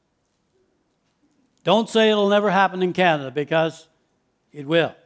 Don't 1.63 1.89
say 1.89 2.11
it'll 2.11 2.29
never 2.29 2.51
happen 2.51 2.83
in 2.83 2.93
Canada 2.93 3.31
because 3.31 3.87
it 4.51 4.67
will. 4.67 4.97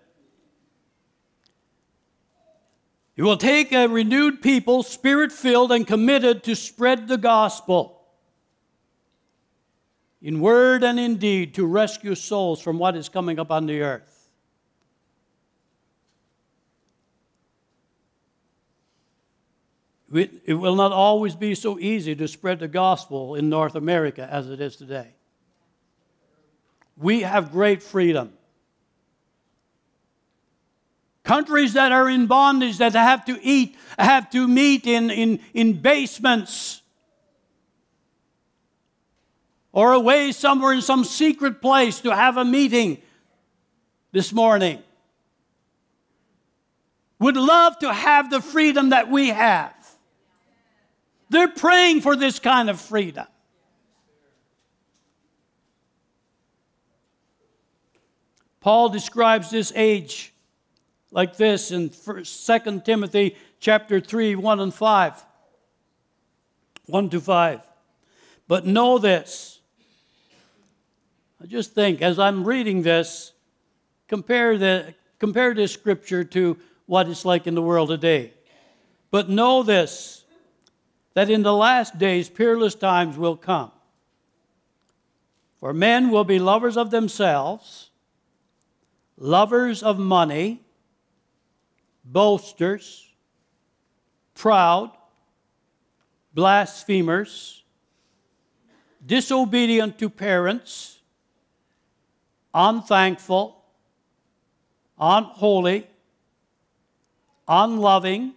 It 3.14 3.22
will 3.24 3.36
take 3.36 3.72
a 3.72 3.88
renewed 3.88 4.40
people, 4.40 4.82
spirit 4.82 5.30
filled 5.30 5.70
and 5.70 5.86
committed 5.86 6.44
to 6.44 6.56
spread 6.56 7.08
the 7.08 7.18
gospel 7.18 8.00
in 10.22 10.40
word 10.40 10.82
and 10.82 10.98
in 10.98 11.18
deed 11.18 11.54
to 11.56 11.66
rescue 11.66 12.14
souls 12.14 12.58
from 12.58 12.78
what 12.78 12.96
is 12.96 13.10
coming 13.10 13.38
upon 13.38 13.66
the 13.66 13.82
earth. 13.82 14.17
It 20.12 20.54
will 20.54 20.74
not 20.74 20.90
always 20.90 21.34
be 21.34 21.54
so 21.54 21.78
easy 21.78 22.16
to 22.16 22.26
spread 22.26 22.60
the 22.60 22.68
gospel 22.68 23.34
in 23.34 23.50
North 23.50 23.74
America 23.74 24.26
as 24.30 24.48
it 24.48 24.60
is 24.60 24.76
today. 24.76 25.08
We 26.96 27.20
have 27.22 27.52
great 27.52 27.82
freedom. 27.82 28.32
Countries 31.24 31.74
that 31.74 31.92
are 31.92 32.08
in 32.08 32.26
bondage, 32.26 32.78
that 32.78 32.94
have 32.94 33.26
to 33.26 33.38
eat, 33.42 33.76
have 33.98 34.30
to 34.30 34.48
meet 34.48 34.86
in, 34.86 35.10
in, 35.10 35.40
in 35.52 35.74
basements 35.74 36.80
or 39.72 39.92
away 39.92 40.32
somewhere 40.32 40.72
in 40.72 40.80
some 40.80 41.04
secret 41.04 41.60
place 41.60 42.00
to 42.00 42.14
have 42.16 42.38
a 42.38 42.44
meeting 42.46 43.02
this 44.12 44.32
morning. 44.32 44.82
Would 47.18 47.36
love 47.36 47.78
to 47.80 47.92
have 47.92 48.30
the 48.30 48.40
freedom 48.40 48.88
that 48.90 49.10
we 49.10 49.28
have. 49.28 49.74
They're 51.30 51.48
praying 51.48 52.00
for 52.00 52.16
this 52.16 52.38
kind 52.38 52.70
of 52.70 52.80
freedom. 52.80 53.26
Paul 58.60 58.88
describes 58.88 59.50
this 59.50 59.72
age 59.74 60.32
like 61.10 61.36
this 61.36 61.70
in 61.70 61.90
2 61.90 62.80
Timothy 62.84 63.36
chapter 63.60 64.00
3, 64.00 64.34
1 64.34 64.60
and 64.60 64.74
5. 64.74 65.24
1 66.86 67.10
to 67.10 67.20
5. 67.20 67.60
But 68.46 68.66
know 68.66 68.98
this. 68.98 69.60
I 71.42 71.46
just 71.46 71.72
think 71.72 72.02
as 72.02 72.18
I'm 72.18 72.44
reading 72.44 72.82
this, 72.82 73.32
compare, 74.08 74.58
the, 74.58 74.94
compare 75.18 75.54
this 75.54 75.72
scripture 75.72 76.24
to 76.24 76.56
what 76.86 77.08
it's 77.08 77.24
like 77.24 77.46
in 77.46 77.54
the 77.54 77.62
world 77.62 77.90
today. 77.90 78.32
But 79.10 79.28
know 79.28 79.62
this 79.62 80.17
that 81.18 81.30
in 81.30 81.42
the 81.42 81.52
last 81.52 81.98
days 81.98 82.28
peerless 82.28 82.76
times 82.76 83.18
will 83.18 83.36
come. 83.36 83.72
For 85.58 85.72
men 85.72 86.10
will 86.10 86.22
be 86.22 86.38
lovers 86.38 86.76
of 86.76 86.92
themselves, 86.92 87.90
lovers 89.16 89.82
of 89.82 89.98
money 89.98 90.60
boasters, 92.04 93.04
proud, 94.36 94.92
blasphemers, 96.34 97.64
disobedient 99.04 99.98
to 99.98 100.08
parents, 100.08 101.00
unthankful, 102.54 103.60
unholy, 105.00 105.84
unloving, 107.48 108.34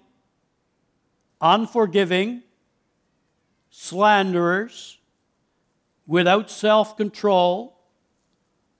unforgiving, 1.39 2.41
slanderers, 3.71 4.99
without 6.05 6.51
self 6.51 6.95
control, 6.97 7.75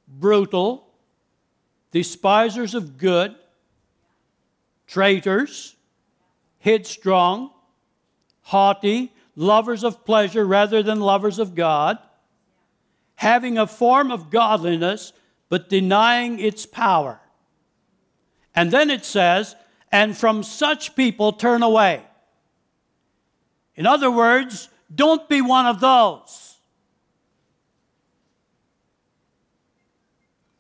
brutal, 0.08 0.88
despisers 1.92 2.76
of 2.76 2.98
good 2.98 3.36
traitors, 4.86 5.76
headstrong, 6.60 7.50
haughty, 8.42 9.14
lovers 9.38 9.86
of 9.86 10.06
pleasure 10.06 10.46
rather 10.46 10.84
than 10.84 11.00
lovers 11.00 11.40
of 11.40 11.56
God, 11.56 11.98
having 13.16 13.58
a 13.58 13.66
form 13.66 14.12
of 14.12 14.30
godliness 14.30 15.14
but 15.48 15.70
denying 15.70 16.40
its 16.40 16.66
power. 16.66 17.22
And 18.54 18.70
then 18.70 18.90
it 18.90 19.06
says, 19.06 19.56
and 19.92 20.18
from 20.18 20.44
such 20.44 20.96
people 20.96 21.32
turn 21.32 21.64
away. 21.64 22.04
In 23.76 23.86
other 23.86 24.12
words, 24.12 24.68
don't 24.94 25.28
be 25.30 25.42
one 25.42 25.66
of 25.66 25.80
those. 25.80 26.58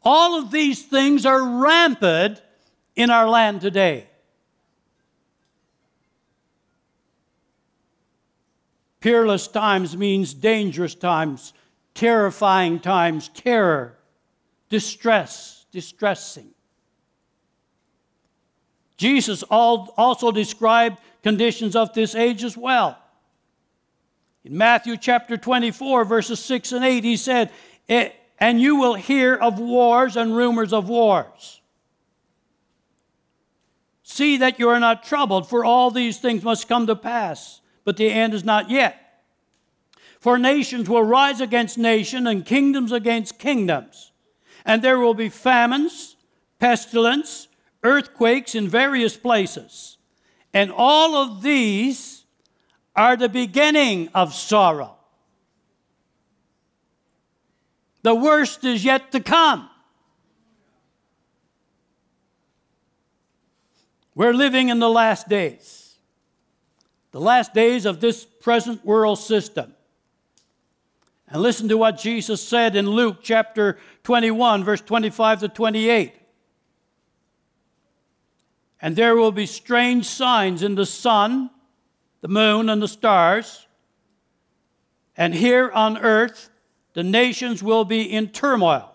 All 0.03 0.37
of 0.39 0.51
these 0.51 0.83
things 0.83 1.25
are 1.25 1.61
rampant 1.61 2.41
in 2.95 3.09
our 3.09 3.29
land 3.29 3.61
today. 3.61 4.07
Peerless 8.99 9.47
times 9.47 9.97
means 9.97 10.33
dangerous 10.33 10.95
times, 10.95 11.53
terrifying 11.95 12.79
times, 12.79 13.29
terror, 13.29 13.97
distress, 14.69 15.65
distressing. 15.71 16.51
Jesus 18.97 19.41
also 19.43 20.31
described 20.31 20.99
conditions 21.23 21.75
of 21.75 21.93
this 21.93 22.13
age 22.13 22.43
as 22.43 22.55
well. 22.55 23.00
In 24.43 24.57
Matthew 24.57 24.97
chapter 24.97 25.37
24, 25.37 26.05
verses 26.05 26.39
6 26.43 26.71
and 26.71 26.83
8, 26.83 27.03
he 27.03 27.17
said, 27.17 27.51
eh, 27.87 28.09
And 28.39 28.59
you 28.59 28.77
will 28.77 28.95
hear 28.95 29.35
of 29.35 29.59
wars 29.59 30.15
and 30.15 30.35
rumors 30.35 30.73
of 30.73 30.89
wars. 30.89 31.61
See 34.03 34.37
that 34.37 34.59
you 34.59 34.69
are 34.69 34.79
not 34.79 35.03
troubled, 35.03 35.47
for 35.47 35.63
all 35.63 35.91
these 35.91 36.19
things 36.19 36.43
must 36.43 36.67
come 36.67 36.87
to 36.87 36.95
pass 36.95 37.61
but 37.83 37.97
the 37.97 38.09
end 38.09 38.33
is 38.33 38.43
not 38.43 38.69
yet. 38.69 38.97
For 40.19 40.37
nations 40.37 40.87
will 40.87 41.03
rise 41.03 41.41
against 41.41 41.77
nation 41.77 42.27
and 42.27 42.45
kingdoms 42.45 42.91
against 42.91 43.39
kingdoms, 43.39 44.11
and 44.65 44.81
there 44.81 44.99
will 44.99 45.15
be 45.15 45.29
famines, 45.29 46.15
pestilence, 46.59 47.47
earthquakes 47.83 48.53
in 48.53 48.67
various 48.67 49.17
places. 49.17 49.97
And 50.53 50.71
all 50.71 51.15
of 51.15 51.41
these 51.41 52.20
are 52.95 53.15
the 53.15 53.29
beginning 53.29 54.09
of 54.13 54.33
sorrow. 54.33 54.95
The 58.03 58.15
worst 58.15 58.63
is 58.63 58.83
yet 58.83 59.11
to 59.11 59.19
come. 59.19 59.69
We're 64.15 64.33
living 64.33 64.69
in 64.69 64.79
the 64.79 64.89
last 64.89 65.29
days 65.29 65.81
the 67.11 67.19
last 67.19 67.53
days 67.53 67.85
of 67.85 67.99
this 67.99 68.25
present 68.25 68.85
world 68.85 69.19
system. 69.19 69.73
And 71.27 71.41
listen 71.41 71.69
to 71.69 71.77
what 71.77 71.97
Jesus 71.97 72.45
said 72.45 72.75
in 72.75 72.89
Luke 72.89 73.19
chapter 73.21 73.77
21, 74.03 74.63
verse 74.63 74.81
25 74.81 75.41
to 75.41 75.49
28. 75.49 76.13
And 78.81 78.95
there 78.95 79.15
will 79.15 79.31
be 79.31 79.45
strange 79.45 80.05
signs 80.05 80.63
in 80.63 80.75
the 80.75 80.85
sun, 80.85 81.49
the 82.21 82.27
moon, 82.27 82.69
and 82.69 82.81
the 82.81 82.87
stars. 82.87 83.67
And 85.17 85.33
here 85.33 85.69
on 85.71 85.97
earth, 85.97 86.49
the 86.93 87.03
nations 87.03 87.61
will 87.61 87.85
be 87.85 88.01
in 88.01 88.29
turmoil, 88.29 88.93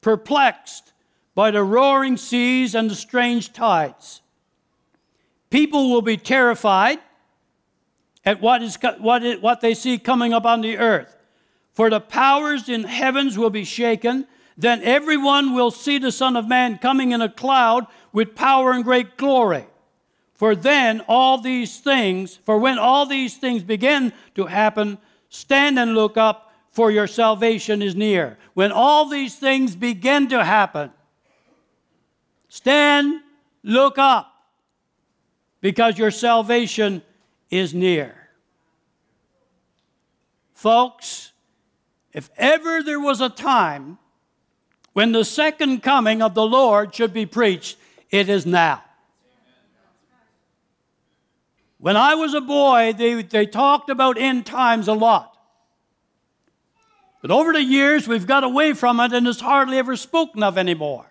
perplexed 0.00 0.92
by 1.34 1.50
the 1.50 1.62
roaring 1.62 2.16
seas 2.16 2.74
and 2.74 2.90
the 2.90 2.94
strange 2.94 3.52
tides 3.52 4.22
People 5.50 5.90
will 5.90 6.02
be 6.02 6.16
terrified 6.16 6.98
at 8.24 8.40
what, 8.40 8.62
is, 8.62 8.76
what, 8.98 9.22
it, 9.24 9.40
what 9.40 9.60
they 9.60 9.74
see 9.74 9.98
coming 9.98 10.32
up 10.32 10.44
on 10.44 10.60
the 10.60 10.76
earth. 10.76 11.16
For 11.72 11.88
the 11.90 12.00
powers 12.00 12.68
in 12.68 12.84
heavens 12.84 13.38
will 13.38 13.50
be 13.50 13.64
shaken. 13.64 14.26
Then 14.56 14.82
everyone 14.82 15.54
will 15.54 15.70
see 15.70 15.98
the 15.98 16.10
Son 16.10 16.36
of 16.36 16.48
Man 16.48 16.78
coming 16.78 17.12
in 17.12 17.20
a 17.20 17.28
cloud 17.28 17.86
with 18.12 18.34
power 18.34 18.72
and 18.72 18.82
great 18.82 19.16
glory. 19.16 19.66
For 20.36 20.54
then 20.54 21.02
all 21.08 21.38
these 21.38 21.80
things, 21.80 22.36
for 22.36 22.58
when 22.58 22.78
all 22.78 23.06
these 23.06 23.38
things 23.38 23.62
begin 23.62 24.12
to 24.34 24.44
happen, 24.44 24.98
stand 25.30 25.78
and 25.78 25.94
look 25.94 26.18
up, 26.18 26.52
for 26.70 26.90
your 26.90 27.06
salvation 27.06 27.80
is 27.80 27.96
near. 27.96 28.36
When 28.52 28.70
all 28.70 29.08
these 29.08 29.36
things 29.36 29.74
begin 29.74 30.28
to 30.28 30.44
happen, 30.44 30.92
stand, 32.50 33.22
look 33.62 33.96
up 33.96 34.30
because 35.62 35.96
your 35.96 36.10
salvation 36.10 37.00
is 37.48 37.72
near. 37.72 38.14
Folks, 40.52 41.32
if 42.12 42.28
ever 42.36 42.82
there 42.82 43.00
was 43.00 43.22
a 43.22 43.30
time 43.30 43.96
when 44.92 45.12
the 45.12 45.24
second 45.24 45.82
coming 45.82 46.20
of 46.20 46.34
the 46.34 46.46
Lord 46.46 46.94
should 46.94 47.14
be 47.14 47.24
preached, 47.24 47.78
it 48.10 48.28
is 48.28 48.44
now. 48.44 48.82
When 51.86 51.96
I 51.96 52.16
was 52.16 52.34
a 52.34 52.40
boy, 52.40 52.94
they, 52.98 53.22
they 53.22 53.46
talked 53.46 53.90
about 53.90 54.18
end 54.18 54.44
times 54.44 54.88
a 54.88 54.92
lot. 54.92 55.38
But 57.22 57.30
over 57.30 57.52
the 57.52 57.62
years, 57.62 58.08
we've 58.08 58.26
got 58.26 58.42
away 58.42 58.72
from 58.72 58.98
it 58.98 59.12
and 59.12 59.24
it's 59.28 59.40
hardly 59.40 59.78
ever 59.78 59.94
spoken 59.94 60.42
of 60.42 60.58
anymore. 60.58 61.06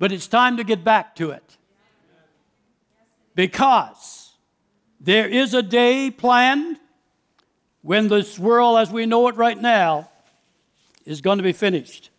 But 0.00 0.10
it's 0.10 0.26
time 0.26 0.56
to 0.56 0.64
get 0.64 0.82
back 0.82 1.14
to 1.14 1.30
it. 1.30 1.58
Because 3.36 4.32
there 4.98 5.28
is 5.28 5.54
a 5.54 5.62
day 5.62 6.10
planned 6.10 6.80
when 7.82 8.08
this 8.08 8.36
world 8.36 8.78
as 8.80 8.90
we 8.90 9.06
know 9.06 9.28
it 9.28 9.36
right 9.36 9.62
now 9.62 10.10
is 11.04 11.20
going 11.20 11.38
to 11.38 11.44
be 11.44 11.52
finished. 11.52 12.10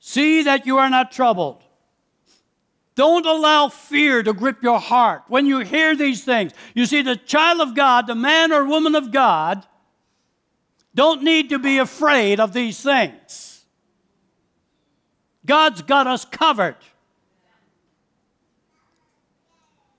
See 0.00 0.42
that 0.42 0.66
you 0.66 0.78
are 0.78 0.90
not 0.90 1.12
troubled. 1.12 1.63
Don't 2.94 3.26
allow 3.26 3.68
fear 3.68 4.22
to 4.22 4.32
grip 4.32 4.62
your 4.62 4.78
heart 4.78 5.24
when 5.28 5.46
you 5.46 5.60
hear 5.60 5.96
these 5.96 6.22
things. 6.22 6.52
You 6.74 6.86
see, 6.86 7.02
the 7.02 7.16
child 7.16 7.60
of 7.60 7.74
God, 7.74 8.06
the 8.06 8.14
man 8.14 8.52
or 8.52 8.64
woman 8.64 8.94
of 8.94 9.10
God, 9.10 9.66
don't 10.94 11.22
need 11.22 11.50
to 11.50 11.58
be 11.58 11.78
afraid 11.78 12.38
of 12.38 12.52
these 12.52 12.80
things. 12.80 13.64
God's 15.44 15.82
got 15.82 16.06
us 16.06 16.24
covered. 16.24 16.76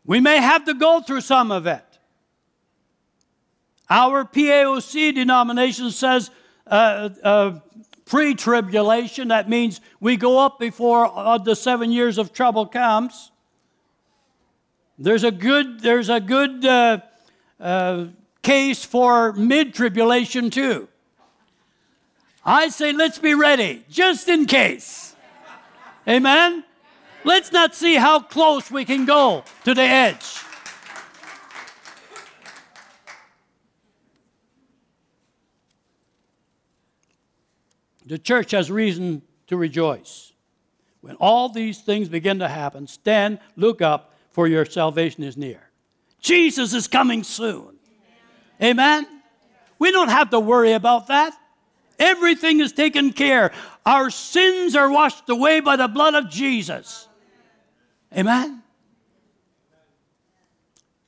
We 0.05 0.19
may 0.19 0.37
have 0.37 0.65
to 0.65 0.73
go 0.73 1.01
through 1.01 1.21
some 1.21 1.51
of 1.51 1.67
it. 1.67 1.83
Our 3.89 4.23
PAOC 4.23 5.13
denomination 5.13 5.91
says 5.91 6.31
uh, 6.65 7.09
uh, 7.23 7.59
pre 8.05 8.35
tribulation. 8.35 9.29
That 9.29 9.49
means 9.49 9.81
we 9.99 10.15
go 10.15 10.39
up 10.39 10.59
before 10.59 11.11
uh, 11.13 11.37
the 11.37 11.55
seven 11.55 11.91
years 11.91 12.17
of 12.17 12.31
trouble 12.31 12.65
comes. 12.65 13.31
There's 14.97 15.23
a 15.23 15.31
good, 15.31 15.81
there's 15.81 16.09
a 16.09 16.19
good 16.19 16.65
uh, 16.65 16.99
uh, 17.59 18.05
case 18.41 18.85
for 18.85 19.33
mid 19.33 19.73
tribulation, 19.73 20.49
too. 20.49 20.87
I 22.45 22.69
say, 22.69 22.93
let's 22.93 23.17
be 23.17 23.33
ready, 23.33 23.83
just 23.89 24.29
in 24.29 24.45
case. 24.45 25.15
Amen? 26.07 26.63
Let's 27.23 27.51
not 27.51 27.73
see 27.73 27.95
how 27.95 28.19
close 28.19 28.69
we 28.69 28.85
can 28.85 29.05
go 29.05 29.43
to 29.63 29.73
the 29.73 29.81
edge. 29.81 30.44
The 38.05 38.17
church 38.19 38.51
has 38.51 38.69
reason 38.69 39.21
to 39.47 39.57
rejoice. 39.57 40.33
When 41.01 41.15
all 41.15 41.49
these 41.49 41.81
things 41.81 42.09
begin 42.09 42.39
to 42.39 42.47
happen, 42.47 42.87
stand, 42.87 43.39
look 43.55 43.81
up, 43.81 44.13
for 44.31 44.47
your 44.47 44.65
salvation 44.65 45.23
is 45.23 45.37
near. 45.37 45.61
Jesus 46.19 46.73
is 46.73 46.87
coming 46.87 47.23
soon. 47.23 47.77
Amen? 48.61 49.07
We 49.79 49.91
don't 49.91 50.09
have 50.09 50.31
to 50.31 50.39
worry 50.39 50.73
about 50.73 51.07
that. 51.07 51.33
Everything 51.97 52.59
is 52.59 52.73
taken 52.73 53.13
care. 53.13 53.53
Our 53.85 54.09
sins 54.09 54.75
are 54.75 54.91
washed 54.91 55.29
away 55.29 55.61
by 55.61 55.77
the 55.77 55.87
blood 55.87 56.15
of 56.15 56.29
Jesus. 56.29 57.07
Amen? 58.15 58.61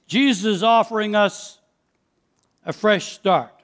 Jesus 0.07 0.45
is 0.45 0.63
offering 0.63 1.15
us 1.15 1.59
a 2.65 2.71
fresh 2.71 3.13
start. 3.13 3.56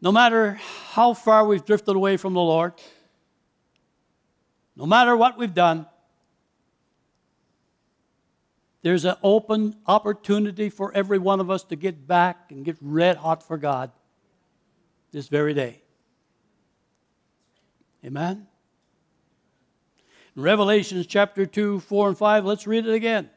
No 0.00 0.12
matter 0.12 0.58
how 0.90 1.14
far 1.14 1.44
we've 1.44 1.64
drifted 1.64 1.96
away 1.96 2.16
from 2.16 2.34
the 2.34 2.40
Lord, 2.40 2.72
no 4.76 4.86
matter 4.86 5.16
what 5.16 5.36
we've 5.36 5.54
done, 5.54 5.86
there's 8.82 9.04
an 9.04 9.16
open 9.22 9.76
opportunity 9.86 10.70
for 10.70 10.94
every 10.94 11.18
one 11.18 11.40
of 11.40 11.50
us 11.50 11.64
to 11.64 11.76
get 11.76 12.06
back 12.06 12.50
and 12.50 12.64
get 12.64 12.76
red 12.80 13.16
hot 13.16 13.42
for 13.42 13.58
God 13.58 13.90
this 15.10 15.28
very 15.28 15.52
day. 15.52 15.82
Amen? 18.04 18.46
In 20.36 20.42
Revelations 20.42 21.06
chapter 21.06 21.44
2, 21.44 21.80
4, 21.80 22.08
and 22.08 22.18
5, 22.18 22.44
let's 22.44 22.66
read 22.66 22.86
it 22.86 22.94
again. 22.94 23.28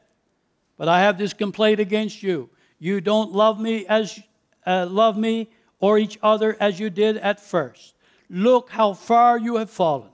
But 0.76 0.88
I 0.88 1.00
have 1.00 1.18
this 1.18 1.32
complaint 1.32 1.80
against 1.80 2.22
you. 2.22 2.48
You 2.78 3.00
don't 3.00 3.32
love 3.32 3.60
me 3.60 3.86
as 3.86 4.20
uh, 4.64 4.86
love 4.88 5.16
me 5.18 5.50
or 5.82 5.98
each 5.98 6.18
other 6.22 6.56
as 6.60 6.80
you 6.80 6.88
did 6.88 7.18
at 7.18 7.40
first. 7.40 7.94
Look 8.30 8.70
how 8.70 8.94
far 8.94 9.36
you 9.36 9.56
have 9.56 9.68
fallen. 9.68 10.08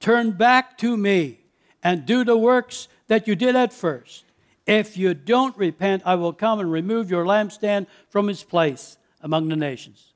Turn 0.00 0.32
back 0.32 0.76
to 0.78 0.96
me 0.98 1.38
and 1.82 2.04
do 2.04 2.24
the 2.24 2.36
works 2.36 2.88
that 3.06 3.26
you 3.26 3.36
did 3.36 3.56
at 3.56 3.72
first. 3.72 4.24
If 4.66 4.98
you 4.98 5.14
don't 5.14 5.56
repent, 5.56 6.02
I 6.04 6.16
will 6.16 6.32
come 6.32 6.58
and 6.58 6.70
remove 6.70 7.10
your 7.10 7.24
lampstand 7.24 7.86
from 8.10 8.28
its 8.28 8.42
place 8.42 8.98
among 9.20 9.48
the 9.48 9.56
nations. 9.56 10.12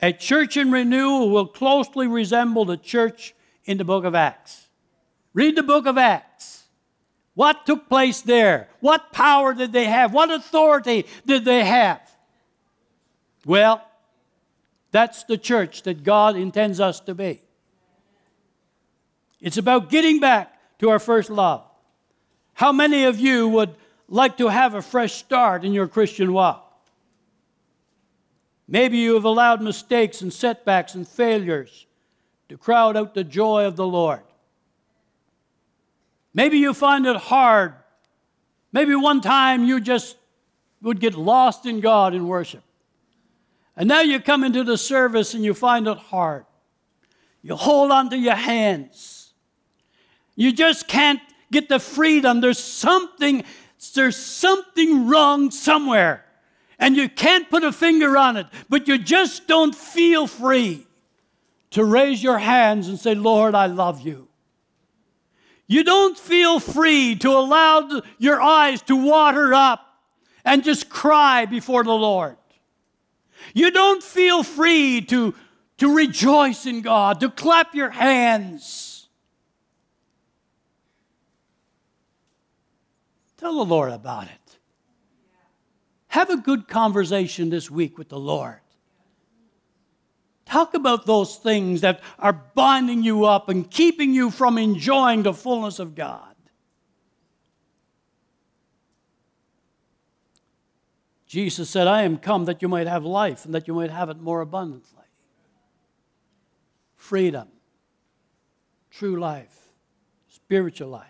A 0.00 0.12
church 0.12 0.56
in 0.56 0.70
renewal 0.70 1.30
will 1.30 1.46
closely 1.46 2.06
resemble 2.06 2.64
the 2.64 2.76
church 2.76 3.34
in 3.64 3.76
the 3.76 3.84
book 3.84 4.04
of 4.04 4.14
Acts. 4.14 4.68
Read 5.34 5.56
the 5.56 5.62
book 5.62 5.86
of 5.86 5.98
Acts. 5.98 6.64
What 7.34 7.66
took 7.66 7.88
place 7.88 8.22
there? 8.22 8.68
What 8.80 9.12
power 9.12 9.52
did 9.52 9.72
they 9.72 9.84
have? 9.84 10.14
What 10.14 10.30
authority 10.30 11.06
did 11.26 11.44
they 11.44 11.64
have? 11.64 12.00
Well, 13.44 13.87
that's 14.90 15.24
the 15.24 15.38
church 15.38 15.82
that 15.82 16.02
God 16.02 16.36
intends 16.36 16.80
us 16.80 17.00
to 17.00 17.14
be. 17.14 17.42
It's 19.40 19.56
about 19.56 19.90
getting 19.90 20.20
back 20.20 20.52
to 20.78 20.90
our 20.90 20.98
first 20.98 21.30
love. 21.30 21.64
How 22.54 22.72
many 22.72 23.04
of 23.04 23.20
you 23.20 23.48
would 23.48 23.74
like 24.08 24.38
to 24.38 24.48
have 24.48 24.74
a 24.74 24.82
fresh 24.82 25.14
start 25.14 25.64
in 25.64 25.72
your 25.72 25.86
Christian 25.86 26.32
walk? 26.32 26.64
Maybe 28.66 28.98
you 28.98 29.14
have 29.14 29.24
allowed 29.24 29.62
mistakes 29.62 30.20
and 30.20 30.32
setbacks 30.32 30.94
and 30.94 31.06
failures 31.06 31.86
to 32.48 32.58
crowd 32.58 32.96
out 32.96 33.14
the 33.14 33.24
joy 33.24 33.64
of 33.64 33.76
the 33.76 33.86
Lord. 33.86 34.20
Maybe 36.34 36.58
you 36.58 36.74
find 36.74 37.06
it 37.06 37.16
hard. 37.16 37.74
Maybe 38.72 38.94
one 38.94 39.20
time 39.20 39.64
you 39.64 39.80
just 39.80 40.16
would 40.82 41.00
get 41.00 41.14
lost 41.14 41.66
in 41.66 41.80
God 41.80 42.14
in 42.14 42.26
worship. 42.26 42.62
And 43.78 43.88
now 43.88 44.00
you 44.00 44.18
come 44.18 44.42
into 44.42 44.64
the 44.64 44.76
service 44.76 45.34
and 45.34 45.44
you 45.44 45.54
find 45.54 45.86
it 45.86 45.96
hard. 45.96 46.44
You 47.42 47.54
hold 47.54 47.92
on 47.92 48.10
to 48.10 48.18
your 48.18 48.34
hands. 48.34 49.32
You 50.34 50.52
just 50.52 50.88
can't 50.88 51.20
get 51.52 51.68
the 51.68 51.78
freedom. 51.78 52.40
There's 52.40 52.58
something, 52.58 53.44
there's 53.94 54.16
something 54.16 55.06
wrong 55.06 55.52
somewhere. 55.52 56.24
And 56.80 56.96
you 56.96 57.08
can't 57.08 57.48
put 57.48 57.62
a 57.62 57.70
finger 57.70 58.16
on 58.16 58.36
it, 58.36 58.46
but 58.68 58.88
you 58.88 58.98
just 58.98 59.46
don't 59.46 59.74
feel 59.74 60.26
free 60.26 60.84
to 61.70 61.84
raise 61.84 62.20
your 62.20 62.38
hands 62.38 62.88
and 62.88 62.98
say, 62.98 63.14
Lord, 63.14 63.54
I 63.54 63.66
love 63.66 64.00
you. 64.00 64.26
You 65.68 65.84
don't 65.84 66.18
feel 66.18 66.58
free 66.58 67.14
to 67.16 67.30
allow 67.30 68.02
your 68.18 68.40
eyes 68.40 68.82
to 68.82 68.96
water 68.96 69.54
up 69.54 69.86
and 70.44 70.64
just 70.64 70.88
cry 70.88 71.46
before 71.46 71.84
the 71.84 71.92
Lord. 71.92 72.38
You 73.54 73.70
don't 73.70 74.02
feel 74.02 74.42
free 74.42 75.00
to, 75.02 75.34
to 75.78 75.94
rejoice 75.94 76.66
in 76.66 76.82
God, 76.82 77.20
to 77.20 77.30
clap 77.30 77.74
your 77.74 77.90
hands. 77.90 79.08
Tell 83.38 83.56
the 83.56 83.64
Lord 83.64 83.92
about 83.92 84.24
it. 84.24 84.58
Have 86.08 86.30
a 86.30 86.36
good 86.36 86.68
conversation 86.68 87.50
this 87.50 87.70
week 87.70 87.98
with 87.98 88.08
the 88.08 88.18
Lord. 88.18 88.60
Talk 90.46 90.74
about 90.74 91.04
those 91.04 91.36
things 91.36 91.82
that 91.82 92.00
are 92.18 92.32
binding 92.32 93.02
you 93.02 93.26
up 93.26 93.48
and 93.50 93.70
keeping 93.70 94.14
you 94.14 94.30
from 94.30 94.56
enjoying 94.56 95.22
the 95.22 95.34
fullness 95.34 95.78
of 95.78 95.94
God. 95.94 96.27
Jesus 101.28 101.68
said, 101.68 101.86
I 101.86 102.02
am 102.02 102.16
come 102.16 102.46
that 102.46 102.62
you 102.62 102.68
might 102.68 102.86
have 102.86 103.04
life 103.04 103.44
and 103.44 103.54
that 103.54 103.68
you 103.68 103.74
might 103.74 103.90
have 103.90 104.08
it 104.08 104.18
more 104.18 104.40
abundantly. 104.40 105.04
Freedom, 106.96 107.48
true 108.90 109.20
life, 109.20 109.54
spiritual 110.28 110.88
life. 110.88 111.04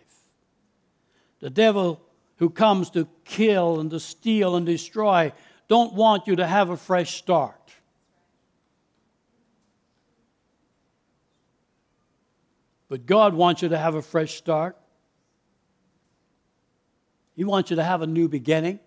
The 1.39 1.51
devil 1.51 2.01
who 2.37 2.51
comes 2.51 2.91
to 2.91 3.07
kill 3.25 3.79
and 3.79 3.91
to 3.93 4.01
steal 4.01 4.57
and 4.57 4.67
destroy 4.67 5.33
don't 5.69 5.95
want 5.95 6.27
you 6.27 6.37
to 6.37 6.47
have 6.47 6.71
a 6.71 6.77
fresh 6.77 7.15
start. 7.17 7.55
But 12.89 13.07
God 13.07 13.35
wants 13.35 13.63
you 13.63 13.69
to 13.69 13.79
have 13.79 13.95
a 13.95 14.03
fresh 14.03 14.35
start. 14.35 14.77
He 17.37 17.45
wants 17.45 17.71
you 17.71 17.77
to 17.77 17.85
have 17.85 18.03
a 18.03 18.07
new 18.07 18.29
beginning. 18.29 18.81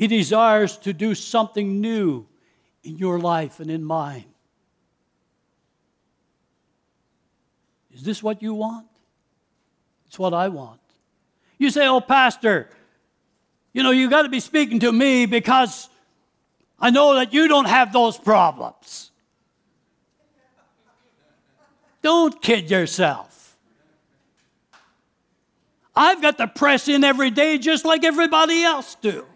He 0.00 0.06
desires 0.06 0.78
to 0.78 0.94
do 0.94 1.14
something 1.14 1.82
new 1.82 2.26
in 2.82 2.96
your 2.96 3.18
life 3.18 3.60
and 3.60 3.70
in 3.70 3.84
mine. 3.84 4.24
Is 7.92 8.02
this 8.02 8.22
what 8.22 8.40
you 8.40 8.54
want? 8.54 8.86
It's 10.06 10.18
what 10.18 10.32
I 10.32 10.48
want. 10.48 10.80
You 11.58 11.68
say, 11.68 11.86
Oh, 11.86 12.00
Pastor, 12.00 12.70
you 13.74 13.82
know, 13.82 13.90
you 13.90 14.08
got 14.08 14.22
to 14.22 14.30
be 14.30 14.40
speaking 14.40 14.80
to 14.80 14.90
me 14.90 15.26
because 15.26 15.90
I 16.78 16.88
know 16.88 17.16
that 17.16 17.34
you 17.34 17.46
don't 17.46 17.68
have 17.68 17.92
those 17.92 18.16
problems. 18.16 19.10
Don't 22.00 22.40
kid 22.40 22.70
yourself. 22.70 23.54
I've 25.94 26.22
got 26.22 26.38
to 26.38 26.46
press 26.46 26.88
in 26.88 27.04
every 27.04 27.30
day 27.30 27.58
just 27.58 27.84
like 27.84 28.02
everybody 28.02 28.62
else 28.62 28.96
do. 29.02 29.26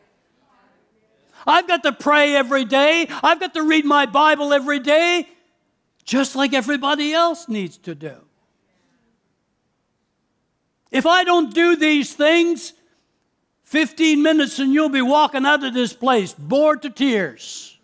I've 1.47 1.69
got 1.69 1.83
to 1.83 1.93
pray 1.93 2.35
every 2.35 2.65
day. 2.65 3.07
I've 3.23 3.41
got 3.41 3.55
to 3.55 3.63
read 3.63 3.85
my 3.85 4.07
Bible 4.07 4.53
every 4.53 4.79
day 4.79 5.29
just 6.05 6.37
like 6.37 6.53
everybody 6.53 7.13
else 7.13 7.49
needs 7.49 7.79
to 7.79 7.95
do. 7.95 8.17
If 10.91 11.07
I 11.07 11.25
don't 11.25 11.53
do 11.53 11.77
these 11.77 12.13
things, 12.15 12.73
15 13.65 14.23
minutes 14.23 14.59
and 14.59 14.73
you'll 14.73 14.91
be 14.91 15.03
walking 15.03 15.45
out 15.45 15.65
of 15.65 15.75
this 15.75 15.93
place 15.93 16.33
bored 16.35 16.83
to 16.83 16.91
tears. 16.91 17.77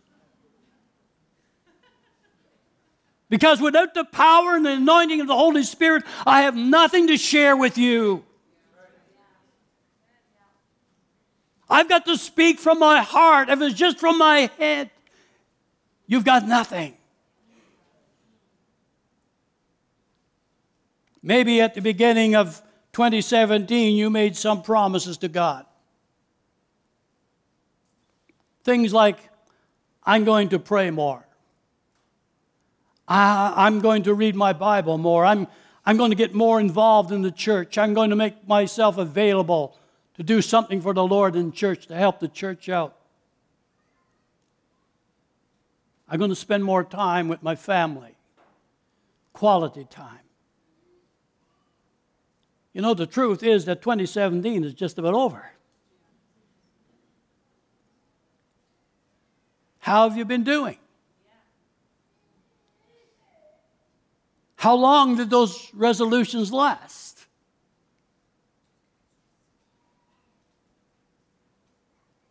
Because 3.29 3.61
without 3.61 3.94
the 3.94 4.05
power 4.05 4.57
and 4.57 4.66
the 4.66 4.73
anointing 4.73 5.20
of 5.20 5.27
the 5.27 5.37
Holy 5.37 5.62
Spirit, 5.62 6.05
I 6.27 6.42
have 6.42 6.57
nothing 6.57 7.07
to 7.07 7.16
share 7.16 7.57
with 7.57 7.79
you. 7.79 8.25
I've 11.70 11.88
got 11.88 12.04
to 12.06 12.16
speak 12.18 12.59
from 12.59 12.80
my 12.80 13.00
heart. 13.00 13.48
If 13.48 13.61
it's 13.61 13.76
just 13.76 14.00
from 14.00 14.18
my 14.18 14.50
head, 14.59 14.90
you've 16.06 16.24
got 16.24 16.46
nothing. 16.46 16.96
Maybe 21.22 21.61
at 21.61 21.74
the 21.74 21.80
beginning 21.80 22.35
of 22.35 22.61
2017, 22.92 23.94
you 23.94 24.11
made 24.11 24.37
some 24.37 24.62
promises 24.62 25.18
to 25.18 25.28
God. 25.28 25.64
Things 28.64 28.92
like, 28.92 29.18
I'm 30.02 30.24
going 30.24 30.48
to 30.48 30.59
pray 30.59 30.90
more. 30.90 31.24
I, 33.06 33.66
am 33.66 33.80
going 33.80 34.04
to 34.04 34.14
read 34.14 34.35
my 34.35 34.52
Bible 34.52 34.98
more. 34.98 35.24
I'm, 35.24 35.46
I'm 35.85 35.96
going 35.96 36.11
to 36.11 36.16
get 36.16 36.35
more 36.35 36.59
involved 36.59 37.12
in 37.12 37.22
the 37.22 37.30
church. 37.30 37.78
I'm 37.78 37.94
going 37.94 38.11
to 38.11 38.16
make 38.16 38.46
myself 38.48 38.98
available 38.98 39.76
to 40.20 40.24
do 40.24 40.42
something 40.42 40.83
for 40.83 40.92
the 40.92 41.02
Lord 41.02 41.35
in 41.35 41.50
church, 41.50 41.87
to 41.87 41.94
help 41.94 42.20
the 42.20 42.28
church 42.28 42.68
out. 42.68 42.94
I'm 46.06 46.18
going 46.18 46.28
to 46.28 46.37
spend 46.37 46.62
more 46.62 46.85
time 46.85 47.26
with 47.26 47.42
my 47.42 47.56
family, 47.56 48.14
quality 49.33 49.87
time. 49.88 50.18
You 52.74 52.83
know, 52.83 52.92
the 52.92 53.06
truth 53.06 53.42
is 53.42 53.64
that 53.64 53.80
2017 53.80 54.62
is 54.62 54.74
just 54.74 54.98
about 54.98 55.14
over. 55.14 55.52
How 59.78 60.06
have 60.06 60.18
you 60.18 60.26
been 60.26 60.44
doing? 60.44 60.76
How 64.56 64.74
long 64.74 65.16
did 65.16 65.30
those 65.30 65.70
resolutions 65.72 66.52
last? 66.52 67.19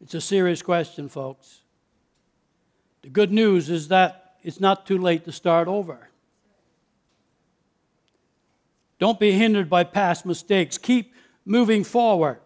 It's 0.10 0.16
a 0.16 0.22
serious 0.22 0.64
question, 0.64 1.08
folks. 1.08 1.60
The 3.04 3.10
good 3.10 3.32
news 3.32 3.70
is 3.70 3.90
that 3.90 4.38
it's 4.42 4.60
not 4.60 4.88
too 4.88 4.98
late 4.98 5.24
to 5.26 5.32
start 5.32 5.68
over. 5.68 6.10
Don't 8.98 9.20
be 9.20 9.34
hindered 9.34 9.70
by 9.70 9.84
past 9.84 10.26
mistakes. 10.26 10.80
Keep 10.80 11.14
moving 11.46 11.84
forward. 11.84 12.40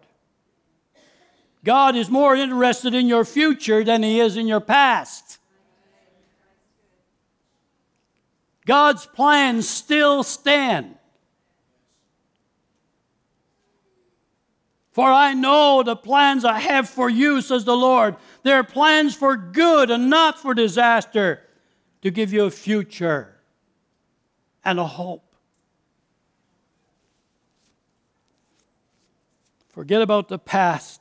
God 1.64 1.96
is 1.96 2.10
more 2.10 2.36
interested 2.36 2.92
in 2.92 3.06
your 3.06 3.24
future 3.24 3.82
than 3.82 4.02
He 4.02 4.20
is 4.20 4.36
in 4.36 4.46
your 4.46 4.60
past. 4.60 5.38
God's 8.66 9.06
plans 9.06 9.66
still 9.66 10.22
stand. 10.22 10.96
For 14.94 15.10
I 15.10 15.34
know 15.34 15.82
the 15.82 15.96
plans 15.96 16.44
I 16.44 16.60
have 16.60 16.88
for 16.88 17.10
you, 17.10 17.42
says 17.42 17.64
the 17.64 17.76
Lord. 17.76 18.14
They're 18.44 18.62
plans 18.62 19.12
for 19.12 19.36
good 19.36 19.90
and 19.90 20.08
not 20.08 20.38
for 20.38 20.54
disaster, 20.54 21.42
to 22.02 22.12
give 22.12 22.32
you 22.32 22.44
a 22.44 22.50
future 22.50 23.34
and 24.64 24.78
a 24.78 24.86
hope. 24.86 25.34
Forget 29.70 30.00
about 30.00 30.28
the 30.28 30.38
past. 30.38 31.00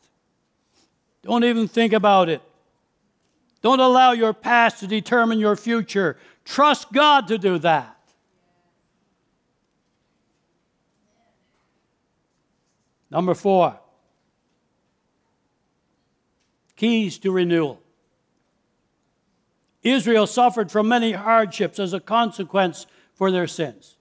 Don't 1.22 1.44
even 1.44 1.68
think 1.68 1.94
about 1.94 2.30
it. 2.30 2.42
Don't 3.62 3.80
allow 3.80 4.14
your 4.14 4.34
past 4.34 4.80
to 4.80 4.88
determine 4.88 5.38
your 5.38 5.56
future. 5.56 6.18
Trust 6.46 6.92
God 6.92 7.28
to 7.28 7.38
do 7.38 7.60
that. 7.60 7.96
Number 13.12 13.36
four 13.36 13.80
keys 16.76 17.18
to 17.20 17.32
renewal. 17.32 17.82
Israel 19.84 20.28
suffered 20.28 20.72
from 20.72 20.88
many 20.88 21.12
hardships 21.12 21.78
as 21.80 21.94
a 21.94 22.00
consequence 22.00 22.86
for 23.16 23.32
their 23.32 23.48
sins 23.48 23.96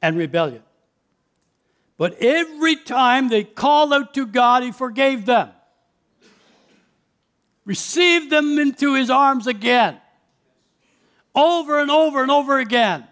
and 0.00 0.16
rebellion. 0.16 0.62
But 1.98 2.22
every 2.22 2.76
time 2.76 3.28
they 3.28 3.42
called 3.42 3.92
out 3.92 4.14
to 4.14 4.26
God, 4.26 4.62
He 4.62 4.70
forgave 4.70 5.26
them, 5.26 5.50
received 7.64 8.30
them 8.30 8.58
into 8.58 8.94
His 8.94 9.10
arms 9.10 9.46
again, 9.46 9.98
over 11.34 11.80
and 11.80 11.90
over 11.90 12.22
and 12.22 12.30
over 12.30 12.58
again. 12.58 13.06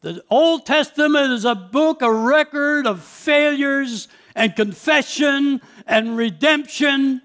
The 0.00 0.22
Old 0.30 0.64
Testament 0.64 1.32
is 1.32 1.44
a 1.44 1.56
book, 1.56 2.02
a 2.02 2.12
record 2.12 2.86
of 2.86 3.02
failures 3.02 4.06
and 4.38 4.54
confession 4.56 5.60
and 5.86 6.16
redemption, 6.16 7.20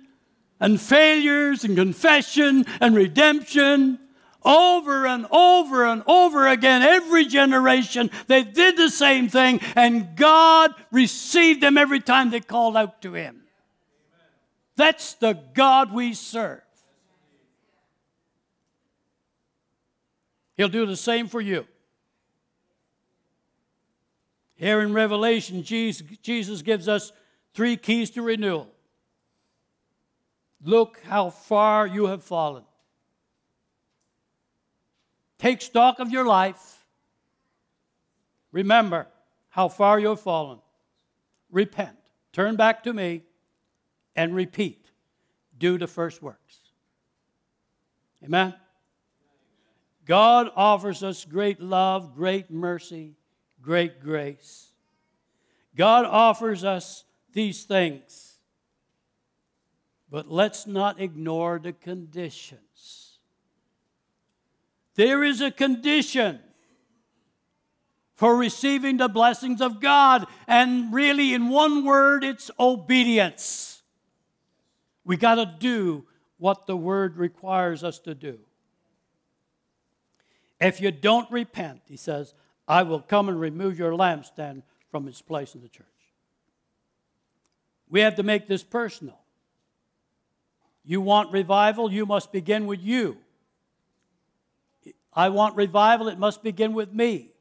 and 0.59 0.81
failures 0.81 1.63
and 1.63 1.75
confession 1.75 2.65
and 2.81 2.95
redemption 2.95 3.99
over 4.43 5.05
and 5.05 5.25
over 5.31 5.85
and 5.85 6.03
over 6.07 6.47
again, 6.47 6.81
every 6.81 7.25
generation, 7.25 8.09
they 8.27 8.43
did 8.43 8.75
the 8.77 8.89
same 8.89 9.29
thing, 9.29 9.61
and 9.75 10.15
God 10.15 10.73
received 10.91 11.61
them 11.61 11.77
every 11.77 11.99
time 11.99 12.29
they 12.29 12.39
called 12.39 12.75
out 12.75 13.01
to 13.03 13.13
Him. 13.13 13.43
That's 14.75 15.13
the 15.13 15.39
God 15.53 15.93
we 15.93 16.13
serve. 16.13 16.61
He'll 20.57 20.69
do 20.69 20.85
the 20.85 20.97
same 20.97 21.27
for 21.27 21.41
you. 21.41 21.65
Here 24.63 24.79
in 24.79 24.93
Revelation, 24.93 25.61
Jesus 25.61 26.61
gives 26.61 26.87
us 26.87 27.11
three 27.53 27.75
keys 27.75 28.11
to 28.11 28.21
renewal. 28.21 28.69
Look 30.63 31.01
how 31.03 31.31
far 31.31 31.85
you 31.85 32.05
have 32.05 32.23
fallen. 32.23 32.63
Take 35.37 35.61
stock 35.61 35.99
of 35.99 36.11
your 36.11 36.25
life. 36.25 36.85
Remember 38.53 39.07
how 39.49 39.67
far 39.67 39.99
you've 39.99 40.21
fallen. 40.21 40.59
Repent. 41.51 41.97
Turn 42.31 42.55
back 42.55 42.83
to 42.83 42.93
me 42.93 43.23
and 44.15 44.33
repeat. 44.33 44.89
Do 45.57 45.77
the 45.77 45.87
first 45.87 46.23
works. 46.23 46.59
Amen. 48.23 48.53
God 50.05 50.49
offers 50.55 51.03
us 51.03 51.25
great 51.25 51.59
love, 51.59 52.15
great 52.15 52.49
mercy, 52.49 53.17
great 53.63 54.01
grace. 54.01 54.71
God 55.75 56.05
offers 56.05 56.63
us 56.63 57.05
these 57.33 57.63
things. 57.63 58.37
But 60.09 60.29
let's 60.29 60.67
not 60.67 61.01
ignore 61.01 61.57
the 61.57 61.73
conditions. 61.73 63.17
There 64.95 65.23
is 65.23 65.41
a 65.41 65.49
condition 65.49 66.39
for 68.13 68.35
receiving 68.35 68.97
the 68.97 69.07
blessings 69.07 69.59
of 69.59 69.81
God. 69.81 70.27
And 70.47 70.93
really, 70.93 71.33
in 71.33 71.49
one 71.49 71.83
word, 71.83 72.23
it's 72.23 72.51
obedience. 72.59 73.81
We 75.03 75.17
got 75.17 75.35
to 75.35 75.55
do 75.59 76.05
what 76.37 76.67
the 76.67 76.77
word 76.77 77.17
requires 77.17 77.83
us 77.83 77.97
to 77.99 78.13
do. 78.13 78.37
If 80.61 80.79
you 80.79 80.91
don't 80.91 81.29
repent, 81.31 81.81
he 81.87 81.97
says, 81.97 82.35
I 82.67 82.83
will 82.83 82.99
come 82.99 83.29
and 83.29 83.39
remove 83.39 83.77
your 83.77 83.91
lampstand 83.91 84.63
from 84.89 85.07
its 85.07 85.21
place 85.21 85.55
in 85.55 85.61
the 85.61 85.67
church. 85.67 85.87
We 87.89 88.01
have 88.01 88.15
to 88.15 88.23
make 88.23 88.47
this 88.47 88.63
personal. 88.63 89.19
You 90.85 91.01
want 91.01 91.31
revival, 91.31 91.91
you 91.91 92.05
must 92.05 92.31
begin 92.31 92.65
with 92.65 92.81
you. 92.81 93.17
I 95.13 95.29
want 95.29 95.55
revival, 95.55 96.07
it 96.07 96.17
must 96.17 96.43
begin 96.43 96.73
with 96.73 96.91
me. 96.91 97.31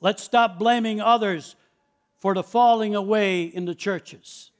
Let's 0.00 0.22
stop 0.22 0.58
blaming 0.58 1.00
others 1.00 1.56
for 2.18 2.34
the 2.34 2.42
falling 2.42 2.94
away 2.94 3.44
in 3.44 3.64
the 3.64 3.74
churches. 3.74 4.50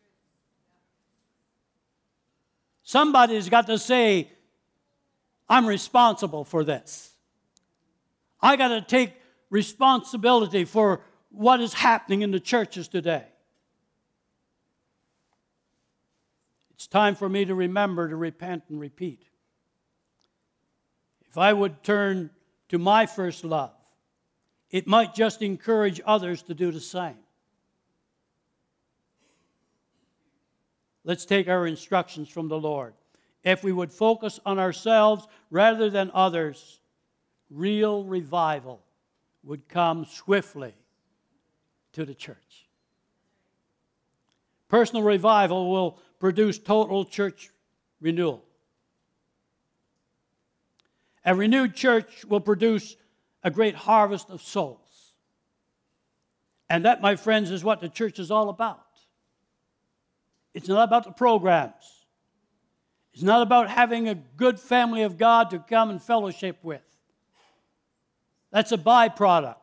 Somebody's 2.82 3.48
got 3.48 3.66
to 3.66 3.78
say, 3.78 4.30
I'm 5.48 5.66
responsible 5.66 6.44
for 6.44 6.64
this. 6.64 7.10
I 8.40 8.56
got 8.56 8.68
to 8.68 8.80
take 8.80 9.12
responsibility 9.54 10.64
for 10.64 11.00
what 11.30 11.60
is 11.60 11.72
happening 11.72 12.22
in 12.22 12.32
the 12.32 12.40
churches 12.40 12.88
today. 12.88 13.24
It's 16.72 16.88
time 16.88 17.14
for 17.14 17.28
me 17.28 17.44
to 17.44 17.54
remember 17.54 18.08
to 18.08 18.16
repent 18.16 18.64
and 18.68 18.80
repeat. 18.80 19.22
If 21.28 21.38
I 21.38 21.52
would 21.52 21.84
turn 21.84 22.30
to 22.70 22.78
my 22.78 23.06
first 23.06 23.44
love, 23.44 23.70
it 24.72 24.88
might 24.88 25.14
just 25.14 25.40
encourage 25.40 26.00
others 26.04 26.42
to 26.42 26.54
do 26.54 26.72
the 26.72 26.80
same. 26.80 27.22
Let's 31.04 31.24
take 31.24 31.46
our 31.46 31.64
instructions 31.64 32.28
from 32.28 32.48
the 32.48 32.58
Lord. 32.58 32.94
If 33.44 33.62
we 33.62 33.70
would 33.70 33.92
focus 33.92 34.40
on 34.44 34.58
ourselves 34.58 35.28
rather 35.48 35.90
than 35.90 36.10
others, 36.12 36.80
real 37.50 38.02
revival 38.02 38.80
would 39.44 39.68
come 39.68 40.04
swiftly 40.04 40.74
to 41.92 42.04
the 42.04 42.14
church. 42.14 42.68
Personal 44.68 45.02
revival 45.02 45.70
will 45.70 45.98
produce 46.18 46.58
total 46.58 47.04
church 47.04 47.50
renewal. 48.00 48.42
A 51.24 51.34
renewed 51.34 51.74
church 51.74 52.24
will 52.24 52.40
produce 52.40 52.96
a 53.42 53.50
great 53.50 53.74
harvest 53.74 54.30
of 54.30 54.42
souls. 54.42 54.78
And 56.68 56.84
that, 56.86 57.00
my 57.00 57.16
friends, 57.16 57.50
is 57.50 57.62
what 57.62 57.80
the 57.80 57.88
church 57.88 58.18
is 58.18 58.30
all 58.30 58.48
about. 58.48 58.80
It's 60.54 60.68
not 60.68 60.84
about 60.84 61.04
the 61.04 61.12
programs. 61.12 62.06
It's 63.12 63.22
not 63.22 63.42
about 63.42 63.70
having 63.70 64.08
a 64.08 64.14
good 64.14 64.58
family 64.58 65.02
of 65.02 65.18
God 65.18 65.50
to 65.50 65.58
come 65.58 65.90
and 65.90 66.02
fellowship 66.02 66.58
with. 66.62 66.82
That's 68.54 68.70
a 68.70 68.78
byproduct. 68.78 69.56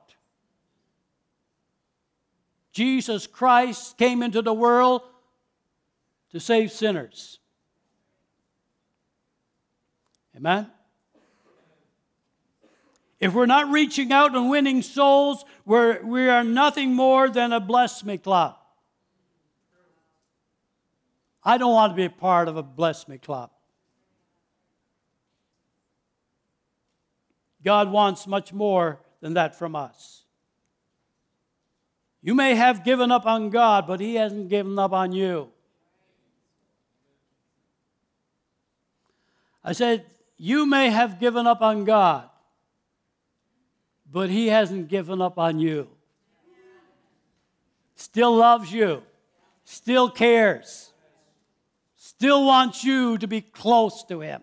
Jesus 2.74 3.26
Christ 3.26 3.98
came 3.98 4.22
into 4.22 4.42
the 4.42 4.54
world 4.54 5.04
to 6.32 6.42
save 6.42 6.74
sinners. 6.74 7.40
Amen? 10.36 10.68
If 13.22 13.34
we're 13.34 13.46
not 13.46 13.72
reaching 13.72 14.12
out 14.12 14.36
and 14.36 14.50
winning 14.50 14.82
souls, 14.82 15.46
we're, 15.66 16.04
we 16.04 16.28
are 16.28 16.44
nothing 16.44 16.94
more 16.94 17.30
than 17.30 17.54
a 17.54 17.62
bless 17.62 18.04
me 18.04 18.18
club. 18.18 18.58
I 21.46 21.58
don't 21.58 21.72
want 21.72 21.94
to 21.94 21.96
be 21.96 22.06
a 22.06 22.10
part 22.10 22.50
of 22.50 22.58
a 22.58 22.64
bless 22.64 23.08
me 23.08 23.20
club. 23.20 23.52
God 27.64 27.92
wants 27.92 28.28
much 28.28 28.54
more 28.54 29.00
than 29.22 29.36
that 29.36 29.56
from 29.56 29.76
us. 29.76 30.24
You 32.22 32.36
may 32.36 32.56
have 32.56 32.84
given 32.84 33.12
up 33.12 33.26
on 33.26 33.50
God, 33.50 33.88
but 33.88 34.00
He 34.00 34.16
hasn't 34.16 34.50
given 34.50 34.78
up 34.78 34.92
on 34.94 35.12
you. 35.12 35.50
I 39.64 39.74
said, 39.74 40.06
You 40.38 40.66
may 40.66 40.90
have 40.90 41.20
given 41.20 41.48
up 41.48 41.62
on 41.62 41.84
God, 41.84 42.30
but 44.12 44.30
He 44.30 44.48
hasn't 44.48 44.88
given 44.88 45.22
up 45.22 45.38
on 45.38 45.60
you. 45.60 45.88
Still 47.96 48.36
loves 48.36 48.72
you, 48.72 49.04
still 49.64 50.10
cares, 50.10 50.92
still 51.96 52.46
wants 52.46 52.84
you 52.84 53.18
to 53.20 53.28
be 53.28 53.42
close 53.42 54.04
to 54.06 54.22
Him. 54.22 54.42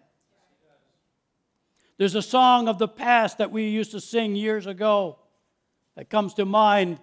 There's 1.99 2.15
a 2.15 2.23
song 2.23 2.69
of 2.69 2.79
the 2.79 2.89
past 2.89 3.39
that 3.39 3.51
we 3.51 3.69
used 3.69 3.91
to 3.91 4.01
sing 4.01 4.37
years 4.37 4.67
ago 4.67 5.19
that 5.97 6.09
comes 6.09 6.35
to 6.35 6.45
mind 6.45 7.01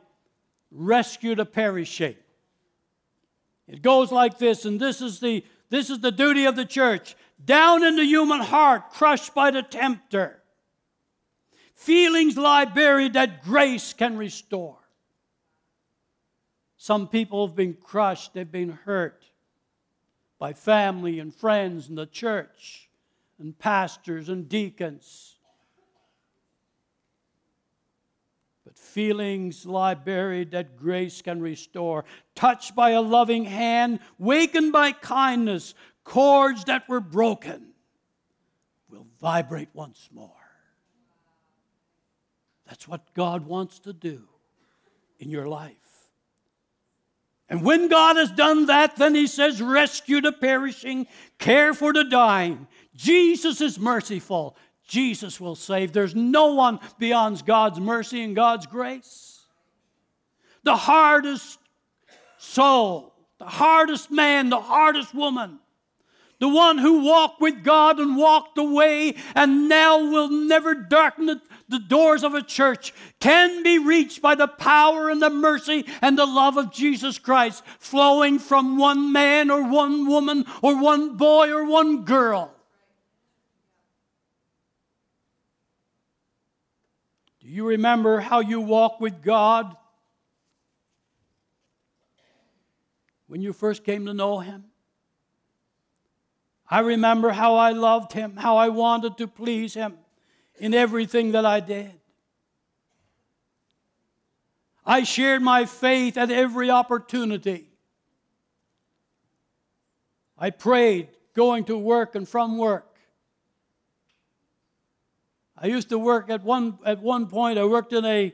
Rescue 0.72 1.36
the 1.36 1.46
Perishing. 1.46 2.16
It 3.68 3.82
goes 3.82 4.12
like 4.12 4.38
this, 4.38 4.64
and 4.64 4.80
this 4.80 5.02
is 5.02 5.20
the, 5.20 5.44
this 5.70 5.90
is 5.90 6.00
the 6.00 6.14
duty 6.14 6.46
of 6.46 6.56
the 6.56 6.66
church. 6.66 7.16
Down 7.44 7.84
in 7.84 7.98
the 7.98 8.06
human 8.06 8.40
heart, 8.40 8.92
crushed 8.92 9.36
by 9.36 9.52
the 9.52 9.64
tempter, 9.64 10.42
feelings 11.74 12.38
lie 12.38 12.64
buried 12.64 13.14
that 13.14 13.44
grace 13.44 13.92
can 13.92 14.18
restore. 14.18 14.78
Some 16.78 17.10
people 17.10 17.46
have 17.46 17.56
been 17.56 17.74
crushed, 17.74 18.34
they've 18.34 18.50
been 18.50 18.70
hurt 18.86 19.26
by 20.40 20.54
family 20.54 21.20
and 21.20 21.36
friends 21.36 21.90
and 21.90 21.98
the 21.98 22.06
church 22.06 22.85
and 23.40 23.58
pastors 23.58 24.30
and 24.30 24.48
deacons. 24.48 25.36
But 28.64 28.78
feelings 28.78 29.66
lie 29.66 29.94
buried 29.94 30.52
that 30.52 30.78
grace 30.78 31.22
can 31.22 31.42
restore. 31.42 32.06
Touched 32.34 32.76
by 32.76 32.92
a 32.92 33.02
loving 33.02 33.46
hand, 33.46 34.00
wakened 34.18 34.72
by 34.72 34.92
kindness, 34.92 35.76
cords 36.04 36.64
that 36.66 36.90
were 36.90 37.02
broken 37.02 37.74
will 38.90 39.08
vibrate 39.20 39.70
once 39.74 40.10
more. 40.12 40.32
That's 42.68 42.88
what 42.88 43.14
God 43.14 43.46
wants 43.46 43.80
to 43.80 43.94
do 43.94 44.24
in 45.20 45.30
your 45.30 45.48
life. 45.48 45.76
And 47.48 47.64
when 47.64 47.90
God 47.90 48.16
has 48.16 48.32
done 48.32 48.66
that, 48.68 48.96
then 48.96 49.14
He 49.14 49.28
says, 49.28 49.62
Rescue 49.62 50.22
the 50.22 50.32
perishing, 50.32 51.06
care 51.38 51.74
for 51.74 51.94
the 51.94 52.04
dying, 52.04 52.68
Jesus 52.96 53.62
is 53.62 53.78
merciful. 53.78 54.56
Jesus 54.88 55.40
will 55.40 55.56
save. 55.56 55.92
There's 55.92 56.16
no 56.16 56.54
one 56.54 56.80
beyond 57.00 57.46
God's 57.46 57.80
mercy 57.80 58.24
and 58.24 58.36
God's 58.36 58.68
grace. 58.68 59.42
The 60.64 60.76
hardest 60.76 61.60
soul, 62.38 63.14
the 63.40 63.46
hardest 63.46 64.12
man, 64.12 64.50
the 64.50 64.62
hardest 64.62 65.14
woman, 65.14 65.60
the 66.40 66.50
one 66.50 66.78
who 66.78 67.04
walked 67.04 67.40
with 67.40 67.64
God 67.64 68.00
and 68.00 68.18
walked 68.18 68.58
away 68.58 69.16
and 69.36 69.70
now 69.70 70.00
will 70.00 70.30
never 70.30 70.76
darken 70.76 71.26
the, 71.26 71.42
doors 71.88 72.24
of 72.24 72.34
a 72.36 72.42
church 72.42 72.94
can 73.20 73.64
be 73.64 73.80
reached 73.80 74.22
by 74.22 74.36
the 74.36 74.48
power 74.48 75.10
and 75.10 75.22
the 75.22 75.30
mercy 75.30 75.86
and 76.02 76.18
the 76.18 76.26
love 76.26 76.58
of 76.58 76.72
Jesus 76.72 77.20
Christ 77.20 77.64
flowing 77.80 78.40
from 78.40 78.78
one 78.78 79.12
man 79.12 79.50
or 79.50 79.68
one 79.68 80.08
woman 80.08 80.46
or 80.62 80.82
one 80.82 81.18
boy 81.18 81.50
or 81.52 81.66
one 81.66 82.06
girl. 82.06 82.55
Do 87.46 87.52
you 87.52 87.68
remember 87.68 88.20
how 88.22 88.40
you 88.40 88.60
walked 88.60 89.00
with 89.00 89.22
God 89.22 89.78
when 93.28 93.40
you 93.40 93.54
first 93.54 93.84
came 93.84 94.08
to 94.08 94.16
know 94.16 94.40
Him? 94.40 94.64
I 96.68 96.80
remember 96.80 97.30
how 97.30 97.54
I 97.54 97.70
loved 97.70 98.14
Him, 98.14 98.36
how 98.36 98.58
I 98.58 98.70
wanted 98.70 99.20
to 99.20 99.28
please 99.28 99.76
Him 99.76 99.94
in 100.58 100.74
everything 100.74 101.34
that 101.34 101.46
I 101.46 101.60
did. 101.60 101.92
I 104.84 105.04
shared 105.04 105.44
my 105.44 105.66
faith 105.66 106.18
at 106.18 106.32
every 106.32 106.72
opportunity. 106.72 107.68
I 110.36 110.50
prayed 110.50 111.10
going 111.36 111.66
to 111.66 111.78
work 111.78 112.16
and 112.16 112.28
from 112.28 112.58
work. 112.58 112.95
I 115.58 115.68
used 115.68 115.90
to 115.90 115.98
work 115.98 116.30
at 116.30 116.44
one, 116.44 116.78
at 116.86 117.02
one 117.02 117.28
point, 117.28 117.58
I 117.58 117.66
worked 117.66 117.94
in 117.94 118.06
a, 118.06 118.34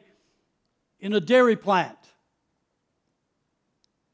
in 0.99 1.13
a 1.13 1.19
dairy 1.19 1.55
plant. 1.55 1.97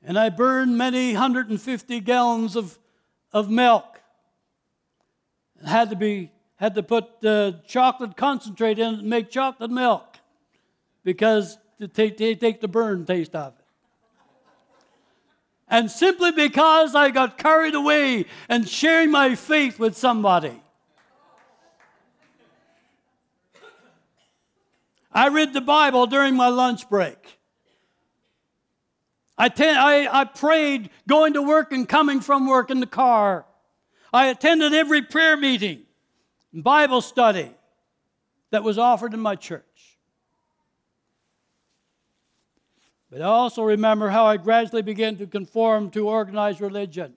And 0.03 0.17
I 0.17 0.29
burned 0.29 0.77
many 0.77 1.13
150 1.13 1.99
gallons 2.01 2.55
of, 2.55 2.77
of 3.33 3.49
milk. 3.49 4.01
Had 5.65 5.89
to 5.89 5.95
be 5.95 6.31
had 6.57 6.73
to 6.75 6.83
put 6.83 7.23
uh, 7.23 7.53
chocolate 7.67 8.17
concentrate 8.17 8.79
in 8.79 8.95
and 8.95 9.03
make 9.03 9.29
chocolate 9.29 9.71
milk 9.71 10.17
because 11.03 11.57
to 11.79 11.87
take, 11.87 12.17
take 12.17 12.59
the 12.61 12.67
burn 12.67 13.05
taste 13.05 13.35
of 13.35 13.53
it. 13.53 13.65
And 15.69 15.91
simply 15.91 16.31
because 16.31 16.95
I 16.95 17.11
got 17.11 17.37
carried 17.37 17.75
away 17.75 18.25
and 18.49 18.67
sharing 18.67 19.11
my 19.11 19.35
faith 19.35 19.79
with 19.79 19.95
somebody. 19.95 20.61
I 25.17 25.29
read 25.29 25.51
the 25.51 25.61
Bible 25.61 26.05
during 26.05 26.35
my 26.35 26.49
lunch 26.49 26.87
break. 26.89 27.39
I, 29.35 29.49
ten, 29.49 29.75
I, 29.75 30.07
I 30.11 30.25
prayed 30.25 30.91
going 31.07 31.33
to 31.33 31.41
work 31.41 31.71
and 31.71 31.89
coming 31.89 32.21
from 32.21 32.47
work 32.47 32.69
in 32.69 32.79
the 32.81 32.85
car. 32.85 33.47
I 34.13 34.27
attended 34.27 34.73
every 34.73 35.01
prayer 35.01 35.35
meeting, 35.35 35.81
and 36.53 36.63
Bible 36.63 37.01
study. 37.01 37.49
that 38.51 38.63
was 38.63 38.77
offered 38.77 39.13
in 39.13 39.19
my 39.19 39.35
church. 39.35 39.63
But 43.09 43.21
I 43.21 43.25
also 43.25 43.63
remember 43.63 44.09
how 44.09 44.25
I 44.25 44.37
gradually 44.37 44.83
began 44.83 45.17
to 45.17 45.27
conform 45.27 45.89
to 45.91 46.07
organized 46.07 46.61
religion. 46.61 47.15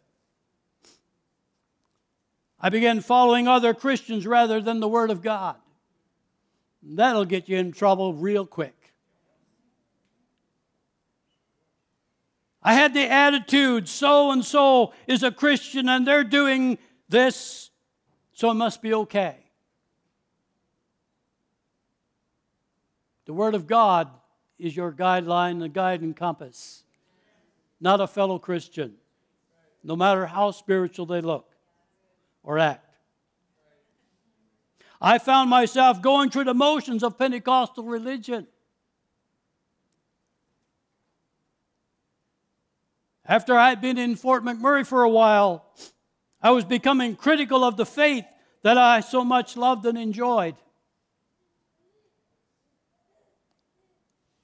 I 2.60 2.70
began 2.70 3.02
following 3.02 3.46
other 3.46 3.74
Christians 3.74 4.26
rather 4.26 4.60
than 4.60 4.80
the 4.80 4.88
Word 4.88 5.10
of 5.10 5.22
God. 5.22 5.59
That'll 6.82 7.24
get 7.24 7.48
you 7.48 7.58
in 7.58 7.72
trouble 7.72 8.14
real 8.14 8.46
quick. 8.46 8.74
I 12.62 12.74
had 12.74 12.92
the 12.92 13.10
attitude 13.10 13.88
so 13.88 14.32
and 14.32 14.44
so 14.44 14.92
is 15.06 15.22
a 15.22 15.30
Christian 15.30 15.88
and 15.88 16.06
they're 16.06 16.24
doing 16.24 16.78
this, 17.08 17.70
so 18.32 18.50
it 18.50 18.54
must 18.54 18.82
be 18.82 18.92
okay. 18.92 19.36
The 23.24 23.32
Word 23.32 23.54
of 23.54 23.66
God 23.66 24.10
is 24.58 24.76
your 24.76 24.92
guideline, 24.92 25.60
the 25.60 25.68
guide 25.68 26.02
and 26.02 26.14
compass, 26.14 26.84
not 27.80 28.00
a 28.00 28.06
fellow 28.06 28.38
Christian, 28.38 28.94
no 29.82 29.96
matter 29.96 30.26
how 30.26 30.50
spiritual 30.50 31.06
they 31.06 31.20
look 31.22 31.50
or 32.42 32.58
act. 32.58 32.89
I 35.00 35.18
found 35.18 35.48
myself 35.48 36.02
going 36.02 36.30
through 36.30 36.44
the 36.44 36.54
motions 36.54 37.02
of 37.02 37.18
Pentecostal 37.18 37.84
religion. 37.84 38.46
After 43.24 43.56
I 43.56 43.70
had 43.70 43.80
been 43.80 43.96
in 43.96 44.16
Fort 44.16 44.44
McMurray 44.44 44.86
for 44.86 45.02
a 45.02 45.08
while, 45.08 45.64
I 46.42 46.50
was 46.50 46.64
becoming 46.64 47.16
critical 47.16 47.64
of 47.64 47.76
the 47.76 47.86
faith 47.86 48.24
that 48.62 48.76
I 48.76 49.00
so 49.00 49.24
much 49.24 49.56
loved 49.56 49.86
and 49.86 49.96
enjoyed. 49.96 50.56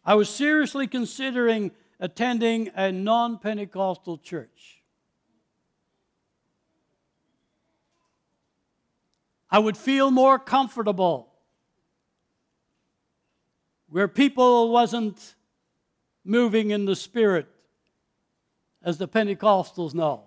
I 0.04 0.14
was 0.14 0.30
seriously 0.30 0.86
considering 0.86 1.72
attending 1.98 2.70
a 2.74 2.92
non 2.92 3.38
Pentecostal 3.38 4.18
church. 4.18 4.75
I 9.56 9.58
would 9.58 9.78
feel 9.78 10.10
more 10.10 10.38
comfortable 10.38 11.32
where 13.88 14.06
people 14.06 14.70
wasn't 14.70 15.34
moving 16.26 16.72
in 16.72 16.84
the 16.84 16.94
spirit 16.94 17.46
as 18.82 18.98
the 18.98 19.08
Pentecostals 19.08 19.94
know. 19.94 20.24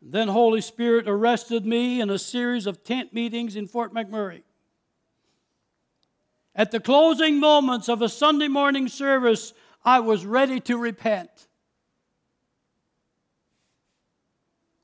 Then 0.00 0.28
Holy 0.28 0.62
Spirit 0.62 1.06
arrested 1.06 1.66
me 1.66 2.00
in 2.00 2.08
a 2.08 2.18
series 2.18 2.66
of 2.66 2.82
tent 2.82 3.12
meetings 3.12 3.54
in 3.54 3.66
Fort 3.66 3.92
McMurray. 3.92 4.40
At 6.56 6.70
the 6.70 6.80
closing 6.80 7.38
moments 7.38 7.90
of 7.90 8.00
a 8.00 8.08
Sunday 8.08 8.48
morning 8.48 8.88
service, 8.88 9.52
I 9.84 10.00
was 10.00 10.24
ready 10.24 10.60
to 10.60 10.78
repent. 10.78 11.28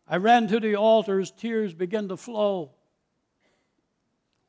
I 0.08 0.16
ran 0.16 0.48
to 0.48 0.58
the 0.58 0.74
altar 0.76 1.20
as 1.20 1.30
tears 1.30 1.74
began 1.74 2.08
to 2.08 2.16
flow. 2.16 2.70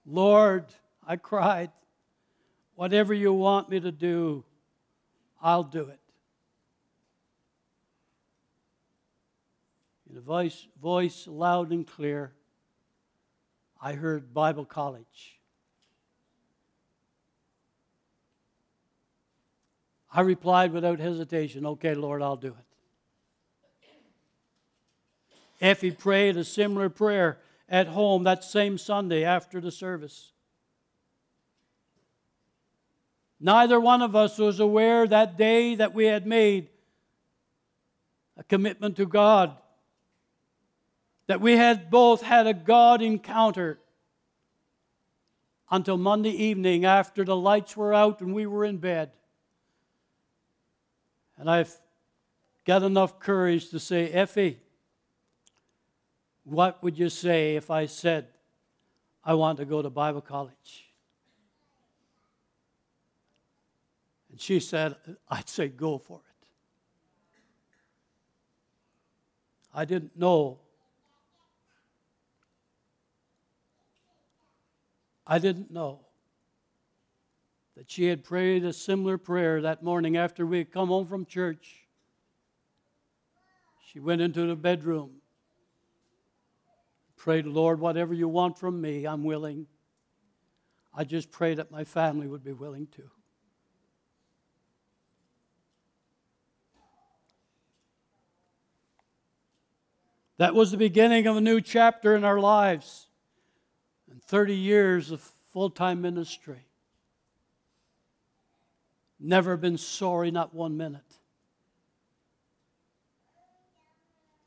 Lord, 0.05 0.65
I 1.05 1.17
cried, 1.17 1.71
whatever 2.75 3.13
you 3.13 3.33
want 3.33 3.69
me 3.69 3.79
to 3.81 3.91
do, 3.91 4.45
I'll 5.41 5.63
do 5.63 5.89
it. 5.89 5.99
In 10.09 10.17
a 10.17 10.21
voice, 10.21 10.65
voice 10.81 11.27
loud 11.27 11.71
and 11.71 11.85
clear, 11.85 12.33
I 13.81 13.93
heard 13.93 14.33
Bible 14.33 14.65
college. 14.65 15.39
I 20.11 20.21
replied 20.21 20.71
without 20.71 20.99
hesitation, 20.99 21.65
Okay, 21.65 21.93
Lord, 21.93 22.21
I'll 22.21 22.35
do 22.35 22.47
it. 22.47 22.68
Effie 25.61 25.91
prayed 25.91 26.37
a 26.37 26.43
similar 26.43 26.89
prayer 26.89 27.39
at 27.67 27.87
home 27.87 28.23
that 28.23 28.43
same 28.43 28.77
Sunday 28.77 29.23
after 29.23 29.59
the 29.61 29.71
service. 29.71 30.31
Neither 33.39 33.79
one 33.79 34.01
of 34.01 34.15
us 34.15 34.37
was 34.37 34.59
aware 34.59 35.07
that 35.07 35.37
day 35.37 35.75
that 35.75 35.93
we 35.93 36.05
had 36.05 36.25
made 36.25 36.69
a 38.37 38.43
commitment 38.43 38.97
to 38.97 39.05
God, 39.05 39.55
that 41.27 41.41
we 41.41 41.55
had 41.55 41.89
both 41.89 42.21
had 42.21 42.47
a 42.47 42.53
God 42.53 43.01
encounter 43.01 43.79
until 45.71 45.97
Monday 45.97 46.31
evening 46.31 46.85
after 46.85 47.23
the 47.23 47.35
lights 47.35 47.77
were 47.77 47.93
out 47.93 48.21
and 48.21 48.33
we 48.33 48.45
were 48.45 48.65
in 48.65 48.77
bed. 48.77 49.11
And 51.37 51.49
I've 51.49 51.73
got 52.65 52.83
enough 52.83 53.19
courage 53.19 53.69
to 53.69 53.79
say, 53.79 54.09
Effie, 54.09 54.59
what 56.49 56.81
would 56.83 56.97
you 56.97 57.09
say 57.09 57.55
if 57.55 57.69
I 57.69 57.85
said, 57.85 58.27
I 59.23 59.33
want 59.33 59.59
to 59.59 59.65
go 59.65 59.81
to 59.81 59.89
Bible 59.89 60.21
college? 60.21 60.85
And 64.31 64.39
she 64.39 64.59
said, 64.59 64.95
I'd 65.29 65.49
say, 65.49 65.67
go 65.67 65.97
for 65.97 66.19
it. 66.19 66.47
I 69.73 69.85
didn't 69.85 70.17
know. 70.17 70.59
I 75.25 75.37
didn't 75.37 75.71
know 75.71 75.99
that 77.77 77.89
she 77.89 78.07
had 78.07 78.23
prayed 78.23 78.65
a 78.65 78.73
similar 78.73 79.17
prayer 79.17 79.61
that 79.61 79.83
morning 79.83 80.17
after 80.17 80.45
we 80.45 80.57
had 80.57 80.71
come 80.71 80.89
home 80.89 81.05
from 81.05 81.25
church. 81.25 81.85
She 83.91 83.99
went 83.99 84.21
into 84.21 84.47
the 84.47 84.55
bedroom, 84.55 85.18
prayed, 87.19 87.45
Lord, 87.45 87.79
whatever 87.79 88.13
you 88.13 88.27
want 88.27 88.57
from 88.57 88.81
me, 88.81 89.05
I'm 89.05 89.23
willing. 89.23 89.67
I 90.93 91.03
just 91.03 91.31
pray 91.31 91.53
that 91.53 91.69
my 91.69 91.83
family 91.83 92.27
would 92.27 92.43
be 92.43 92.53
willing 92.53 92.87
to. 92.95 93.03
That 100.37 100.55
was 100.55 100.71
the 100.71 100.77
beginning 100.77 101.27
of 101.27 101.35
a 101.35 101.41
new 101.41 101.59
chapter 101.59 102.15
in 102.15 102.23
our 102.23 102.39
lives 102.39 103.07
and 104.09 104.23
30 104.23 104.55
years 104.55 105.11
of 105.11 105.21
full 105.51 105.69
time 105.69 106.01
ministry. 106.01 106.65
Never 109.19 109.57
been 109.57 109.77
sorry, 109.77 110.31
not 110.31 110.55
one 110.55 110.77
minute. 110.77 111.01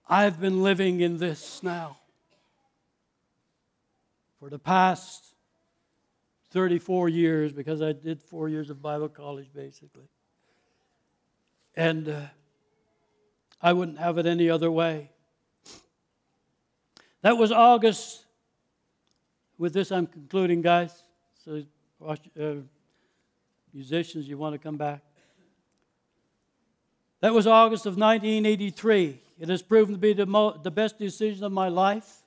I've 0.09 0.41
been 0.41 0.63
living 0.63 1.01
in 1.01 1.19
this 1.19 1.63
now 1.63 1.99
for 4.43 4.51
the 4.51 4.59
past 4.59 5.37
34 6.51 7.09
years 7.09 7.53
because 7.53 7.81
I 7.81 7.93
did 7.93 8.21
four 8.21 8.49
years 8.49 8.71
of 8.71 8.83
Bible 8.83 9.09
college 9.09 9.47
basically. 9.55 10.09
And 11.77 12.09
uh, 12.09 12.23
I 13.63 13.73
wouldn't 13.73 14.01
have 14.01 14.19
it 14.19 14.27
any 14.27 14.51
other 14.51 14.69
way. 14.69 15.11
That 17.21 17.39
was 17.39 17.53
August. 17.53 18.25
With 19.59 19.75
this, 19.75 19.93
I'm 19.93 20.09
concluding, 20.09 20.61
guys. 20.61 21.05
So, 21.45 21.63
uh, 22.05 22.17
musicians, 23.73 24.29
you 24.29 24.39
want 24.39 24.55
to 24.55 24.59
come 24.59 24.77
back? 24.77 25.03
That 27.21 27.33
was 27.33 27.47
August 27.47 27.87
of 27.87 27.97
1983. 27.97 29.21
It 29.39 29.49
has 29.49 29.63
proven 29.63 29.95
to 29.95 30.01
be 30.01 30.15
the, 30.15 30.27
mo- 30.27 30.59
the 30.61 30.73
best 30.73 30.99
decision 30.99 31.45
of 31.45 31.53
my 31.53 31.69
life. 31.69 32.22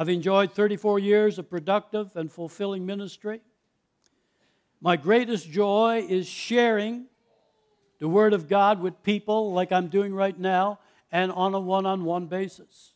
I've 0.00 0.08
enjoyed 0.08 0.52
34 0.52 1.00
years 1.00 1.40
of 1.40 1.50
productive 1.50 2.14
and 2.14 2.30
fulfilling 2.30 2.86
ministry. 2.86 3.40
My 4.80 4.94
greatest 4.94 5.50
joy 5.50 6.06
is 6.08 6.28
sharing 6.28 7.06
the 7.98 8.06
Word 8.06 8.32
of 8.32 8.48
God 8.48 8.80
with 8.80 9.02
people 9.02 9.52
like 9.52 9.72
I'm 9.72 9.88
doing 9.88 10.14
right 10.14 10.38
now 10.38 10.78
and 11.10 11.32
on 11.32 11.52
a 11.52 11.58
one 11.58 11.84
on 11.84 12.04
one 12.04 12.26
basis. 12.26 12.94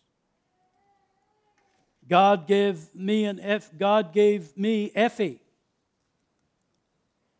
God 2.09 2.47
gave 2.47 2.95
me 2.95 3.25
an 3.25 3.41
F, 3.41 3.71
God 3.77 4.13
gave 4.13 4.57
me 4.57 4.93
Effie, 4.95 5.41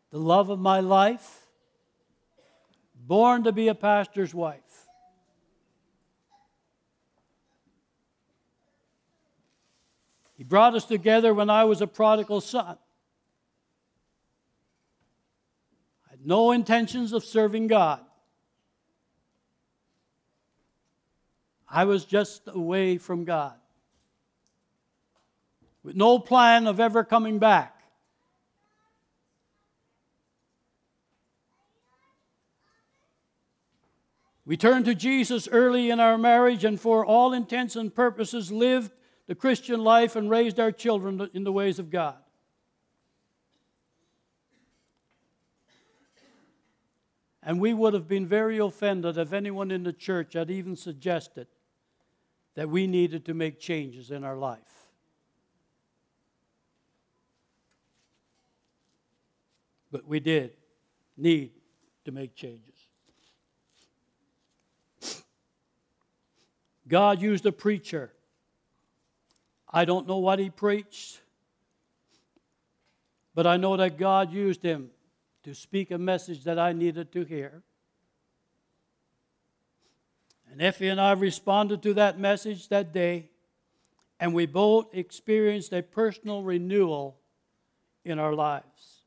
the 0.09 0.19
love 0.19 0.49
of 0.49 0.59
my 0.59 0.81
life, 0.81 1.47
born 2.93 3.45
to 3.45 3.53
be 3.53 3.69
a 3.69 3.75
pastor's 3.75 4.33
wife. 4.33 4.59
He 10.43 10.45
brought 10.45 10.75
us 10.75 10.83
together 10.83 11.33
when 11.33 11.49
I 11.49 11.63
was 11.63 11.79
a 11.79 11.87
prodigal 11.87 12.41
son. 12.41 12.77
I 16.05 16.09
had 16.09 16.25
no 16.27 16.51
intentions 16.51 17.13
of 17.13 17.23
serving 17.23 17.67
God. 17.67 18.01
I 21.69 21.85
was 21.85 22.03
just 22.03 22.41
away 22.47 22.97
from 22.97 23.23
God. 23.23 23.53
with 25.81 25.95
no 25.95 26.19
plan 26.19 26.67
of 26.67 26.81
ever 26.81 27.05
coming 27.05 27.39
back. 27.39 27.81
We 34.45 34.57
turned 34.57 34.83
to 34.85 34.93
Jesus 34.93 35.47
early 35.49 35.89
in 35.89 36.01
our 36.01 36.17
marriage 36.17 36.65
and, 36.65 36.77
for 36.77 37.05
all 37.05 37.31
intents 37.31 37.77
and 37.77 37.95
purposes, 37.95 38.51
lived 38.51 38.91
the 39.33 39.39
Christian 39.39 39.83
life 39.83 40.15
and 40.15 40.29
raised 40.29 40.59
our 40.59 40.71
children 40.71 41.27
in 41.33 41.43
the 41.43 41.51
ways 41.51 41.79
of 41.79 41.89
God. 41.89 42.17
And 47.41 47.59
we 47.59 47.73
would 47.73 47.95
have 47.95 48.07
been 48.07 48.27
very 48.27 48.59
offended 48.59 49.17
if 49.17 49.33
anyone 49.33 49.71
in 49.71 49.81
the 49.81 49.91
church 49.91 50.33
had 50.33 50.51
even 50.51 50.75
suggested 50.75 51.47
that 52.53 52.69
we 52.69 52.85
needed 52.85 53.25
to 53.25 53.33
make 53.33 53.59
changes 53.59 54.11
in 54.11 54.23
our 54.23 54.37
life. 54.37 54.59
But 59.91 60.07
we 60.07 60.19
did 60.19 60.51
need 61.17 61.53
to 62.05 62.11
make 62.11 62.35
changes. 62.35 62.87
God 66.87 67.19
used 67.19 67.47
a 67.47 67.51
preacher. 67.51 68.13
I 69.73 69.85
don't 69.85 70.07
know 70.07 70.19
what 70.19 70.37
he 70.37 70.51
preached, 70.51 71.19
but 73.33 73.47
I 73.47 73.57
know 73.57 73.75
that 73.77 73.97
God 73.97 74.31
used 74.31 74.61
him 74.61 74.91
to 75.43 75.55
speak 75.55 75.89
a 75.89 75.97
message 75.97 76.43
that 76.43 76.59
I 76.59 76.73
needed 76.73 77.11
to 77.13 77.23
hear. 77.23 77.63
And 80.51 80.61
Effie 80.61 80.89
and 80.89 81.01
I 81.01 81.13
responded 81.13 81.81
to 81.81 81.95
that 81.95 82.19
message 82.19 82.67
that 82.69 82.93
day, 82.93 83.29
and 84.19 84.35
we 84.35 84.45
both 84.45 84.93
experienced 84.93 85.73
a 85.73 85.81
personal 85.81 86.43
renewal 86.43 87.17
in 88.05 88.19
our 88.19 88.35
lives 88.35 88.99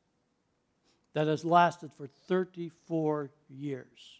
that 1.13 1.27
has 1.27 1.45
lasted 1.45 1.93
for 1.93 2.07
34 2.27 3.31
years. 3.49 4.16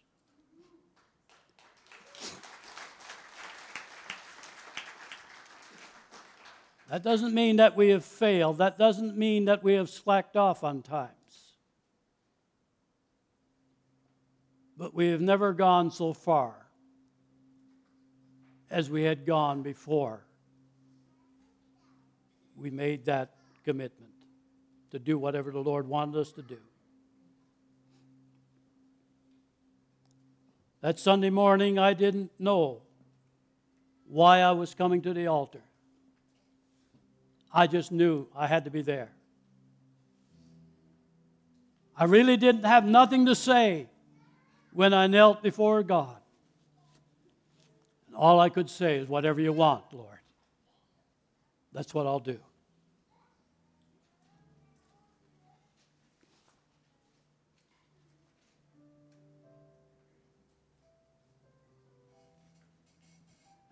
That 6.89 7.03
doesn't 7.03 7.33
mean 7.33 7.57
that 7.57 7.75
we 7.75 7.89
have 7.89 8.05
failed. 8.05 8.59
That 8.59 8.77
doesn't 8.77 9.17
mean 9.17 9.45
that 9.45 9.63
we 9.63 9.73
have 9.73 9.89
slacked 9.89 10.38
off 10.38 10.63
on 10.63 10.81
times. 10.81 11.11
But 14.77 14.93
we 14.93 15.09
have 15.09 15.21
never 15.21 15.53
gone 15.53 15.91
so 15.91 16.13
far 16.13 16.53
as 18.69 18.89
we 18.89 19.03
had 19.03 19.25
gone 19.25 19.63
before 19.63 20.21
we 22.55 22.69
made 22.69 23.05
that 23.05 23.33
commitment 23.65 24.11
to 24.91 24.99
do 24.99 25.17
whatever 25.17 25.51
the 25.51 25.59
Lord 25.59 25.88
wanted 25.88 26.17
us 26.17 26.31
to 26.33 26.41
do. 26.41 26.57
That 30.81 30.99
Sunday 30.99 31.29
morning, 31.29 31.77
I 31.77 31.93
didn't 31.93 32.31
know 32.39 32.81
why 34.07 34.39
I 34.39 34.51
was 34.51 34.73
coming 34.73 35.01
to 35.01 35.13
the 35.13 35.27
altar. 35.27 35.61
I 37.53 37.67
just 37.67 37.91
knew 37.91 38.27
I 38.35 38.47
had 38.47 38.65
to 38.65 38.71
be 38.71 38.81
there. 38.81 39.09
I 41.95 42.03
really 42.05 42.37
didn't 42.37 42.65
have 42.65 42.85
nothing 42.85 43.25
to 43.25 43.35
say 43.35 43.87
when 44.71 44.93
I 44.93 45.07
knelt 45.07 45.41
before 45.41 45.81
God. 45.81 46.17
And 48.07 48.15
all 48.15 48.39
I 48.39 48.49
could 48.49 48.69
say 48.69 48.97
is, 48.97 49.07
Whatever 49.07 49.41
you 49.41 49.51
want, 49.51 49.83
Lord. 49.91 50.19
That's 51.73 51.93
what 51.93 52.05
I'll 52.05 52.19
do. 52.19 52.39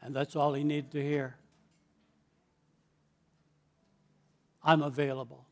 And 0.01 0.15
that's 0.15 0.35
all 0.35 0.53
he 0.53 0.63
needed 0.63 0.91
to 0.91 1.01
hear. 1.01 1.35
I'm 4.65 4.81
available. 4.81 5.45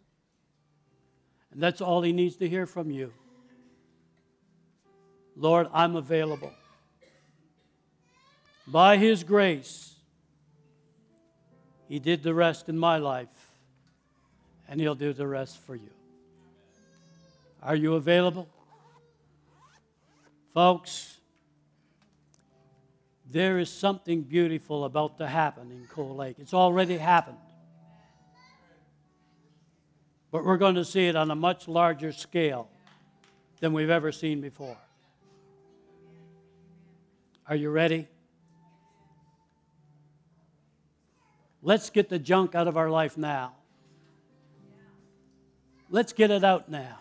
And 1.51 1.61
that's 1.61 1.81
all 1.81 2.01
he 2.01 2.11
needs 2.11 2.35
to 2.37 2.49
hear 2.49 2.65
from 2.65 2.89
you. 2.89 3.13
Lord, 5.35 5.67
I'm 5.71 5.95
available. 5.95 6.51
By 8.65 8.97
his 8.97 9.23
grace, 9.23 9.93
he 11.87 11.99
did 11.99 12.23
the 12.23 12.33
rest 12.33 12.69
in 12.69 12.77
my 12.77 12.97
life, 12.97 13.27
and 14.67 14.79
he'll 14.79 14.95
do 14.95 15.13
the 15.13 15.27
rest 15.27 15.59
for 15.59 15.75
you. 15.75 15.91
Are 17.61 17.75
you 17.75 17.95
available? 17.95 18.49
Folks, 20.53 21.17
there 23.29 23.59
is 23.59 23.69
something 23.69 24.21
beautiful 24.21 24.85
about 24.85 25.17
to 25.19 25.27
happen 25.27 25.71
in 25.71 25.85
Cold 25.87 26.17
Lake. 26.17 26.37
It's 26.39 26.53
already 26.53 26.97
happened 26.97 27.37
but 30.33 30.43
we're 30.43 30.57
going 30.57 30.73
to 30.73 30.83
see 30.83 31.05
it 31.05 31.15
on 31.15 31.29
a 31.29 31.35
much 31.35 31.67
larger 31.67 32.11
scale 32.11 32.67
than 33.59 33.71
we've 33.71 33.91
ever 33.91 34.11
seen 34.11 34.41
before. 34.41 34.75
Are 37.47 37.55
you 37.55 37.69
ready? 37.69 38.07
Let's 41.61 41.91
get 41.91 42.09
the 42.09 42.17
junk 42.17 42.55
out 42.55 42.67
of 42.67 42.77
our 42.77 42.89
life 42.89 43.15
now. 43.15 43.53
Let's 45.91 46.13
get 46.13 46.31
it 46.31 46.43
out 46.43 46.67
now. 46.67 46.97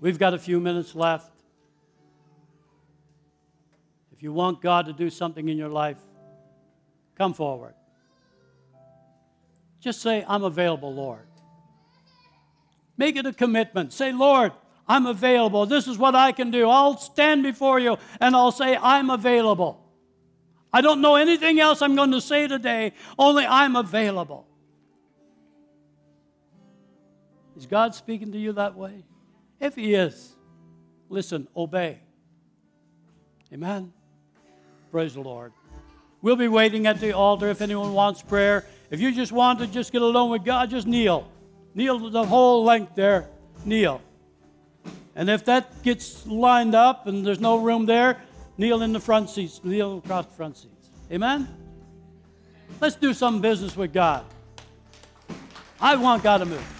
We've 0.00 0.18
got 0.18 0.32
a 0.32 0.38
few 0.38 0.60
minutes 0.60 0.94
left. 0.94 1.32
If 4.12 4.22
you 4.22 4.32
want 4.32 4.62
God 4.62 4.86
to 4.86 4.92
do 4.92 5.10
something 5.10 5.48
in 5.48 5.58
your 5.58 5.70
life, 5.70 5.98
come 7.18 7.34
forward. 7.34 7.74
Just 9.82 10.00
say, 10.00 10.24
I'm 10.28 10.44
available, 10.44 10.94
Lord. 10.94 11.26
Make 12.96 13.16
it 13.16 13.26
a 13.26 13.32
commitment. 13.32 13.92
Say, 13.92 14.12
Lord, 14.12 14.52
I'm 14.86 15.06
available. 15.06 15.66
This 15.66 15.88
is 15.88 15.98
what 15.98 16.14
I 16.14 16.30
can 16.30 16.52
do. 16.52 16.68
I'll 16.68 16.96
stand 16.96 17.42
before 17.42 17.80
you 17.80 17.98
and 18.20 18.36
I'll 18.36 18.52
say, 18.52 18.76
I'm 18.76 19.10
available. 19.10 19.84
I 20.72 20.82
don't 20.82 21.00
know 21.00 21.16
anything 21.16 21.58
else 21.58 21.82
I'm 21.82 21.96
going 21.96 22.12
to 22.12 22.20
say 22.20 22.46
today, 22.46 22.92
only 23.18 23.44
I'm 23.44 23.74
available. 23.74 24.46
Is 27.56 27.66
God 27.66 27.94
speaking 27.94 28.30
to 28.32 28.38
you 28.38 28.52
that 28.52 28.76
way? 28.76 29.04
If 29.60 29.74
He 29.74 29.94
is, 29.94 30.36
listen, 31.08 31.48
obey. 31.56 32.00
Amen. 33.52 33.92
Praise 34.92 35.14
the 35.14 35.20
Lord. 35.20 35.52
We'll 36.22 36.36
be 36.36 36.48
waiting 36.48 36.86
at 36.86 37.00
the 37.00 37.12
altar 37.12 37.48
if 37.48 37.60
anyone 37.60 37.92
wants 37.92 38.22
prayer. 38.22 38.64
If 38.92 39.00
you 39.00 39.10
just 39.10 39.32
want 39.32 39.58
to 39.60 39.66
just 39.66 39.90
get 39.90 40.02
alone 40.02 40.30
with 40.30 40.44
God, 40.44 40.68
just 40.68 40.86
kneel. 40.86 41.26
Kneel 41.74 42.10
the 42.10 42.26
whole 42.26 42.62
length 42.62 42.94
there. 42.94 43.26
Kneel. 43.64 44.02
And 45.16 45.30
if 45.30 45.46
that 45.46 45.82
gets 45.82 46.26
lined 46.26 46.74
up 46.74 47.06
and 47.06 47.24
there's 47.26 47.40
no 47.40 47.56
room 47.56 47.86
there, 47.86 48.20
kneel 48.58 48.82
in 48.82 48.92
the 48.92 49.00
front 49.00 49.30
seats. 49.30 49.64
Kneel 49.64 49.96
across 50.04 50.26
the 50.26 50.32
front 50.32 50.58
seats. 50.58 50.90
Amen? 51.10 51.48
Let's 52.82 52.96
do 52.96 53.14
some 53.14 53.40
business 53.40 53.74
with 53.78 53.94
God. 53.94 54.26
I 55.80 55.96
want 55.96 56.22
God 56.22 56.38
to 56.38 56.44
move. 56.44 56.78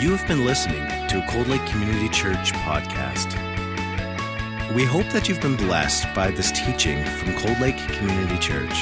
You 0.00 0.14
have 0.16 0.26
been 0.26 0.46
listening 0.46 0.82
to 1.08 1.22
Cold 1.28 1.48
Lake 1.48 1.66
Community 1.66 2.08
Church 2.08 2.52
podcast. 2.52 3.35
We 4.74 4.84
hope 4.84 5.08
that 5.10 5.28
you've 5.28 5.40
been 5.40 5.56
blessed 5.56 6.12
by 6.12 6.32
this 6.32 6.50
teaching 6.50 7.02
from 7.04 7.34
Cold 7.34 7.58
Lake 7.60 7.78
Community 7.88 8.36
Church. 8.36 8.74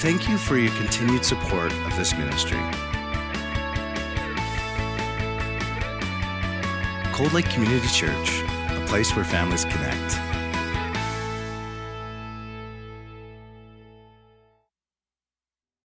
Thank 0.00 0.28
you 0.28 0.38
for 0.38 0.56
your 0.56 0.72
continued 0.76 1.24
support 1.24 1.72
of 1.72 1.96
this 1.96 2.16
ministry. 2.16 2.60
Cold 7.12 7.32
Lake 7.32 7.50
Community 7.50 7.88
Church, 7.88 8.42
a 8.70 8.84
place 8.86 9.14
where 9.16 9.24
families 9.24 9.64
connect. 9.64 10.43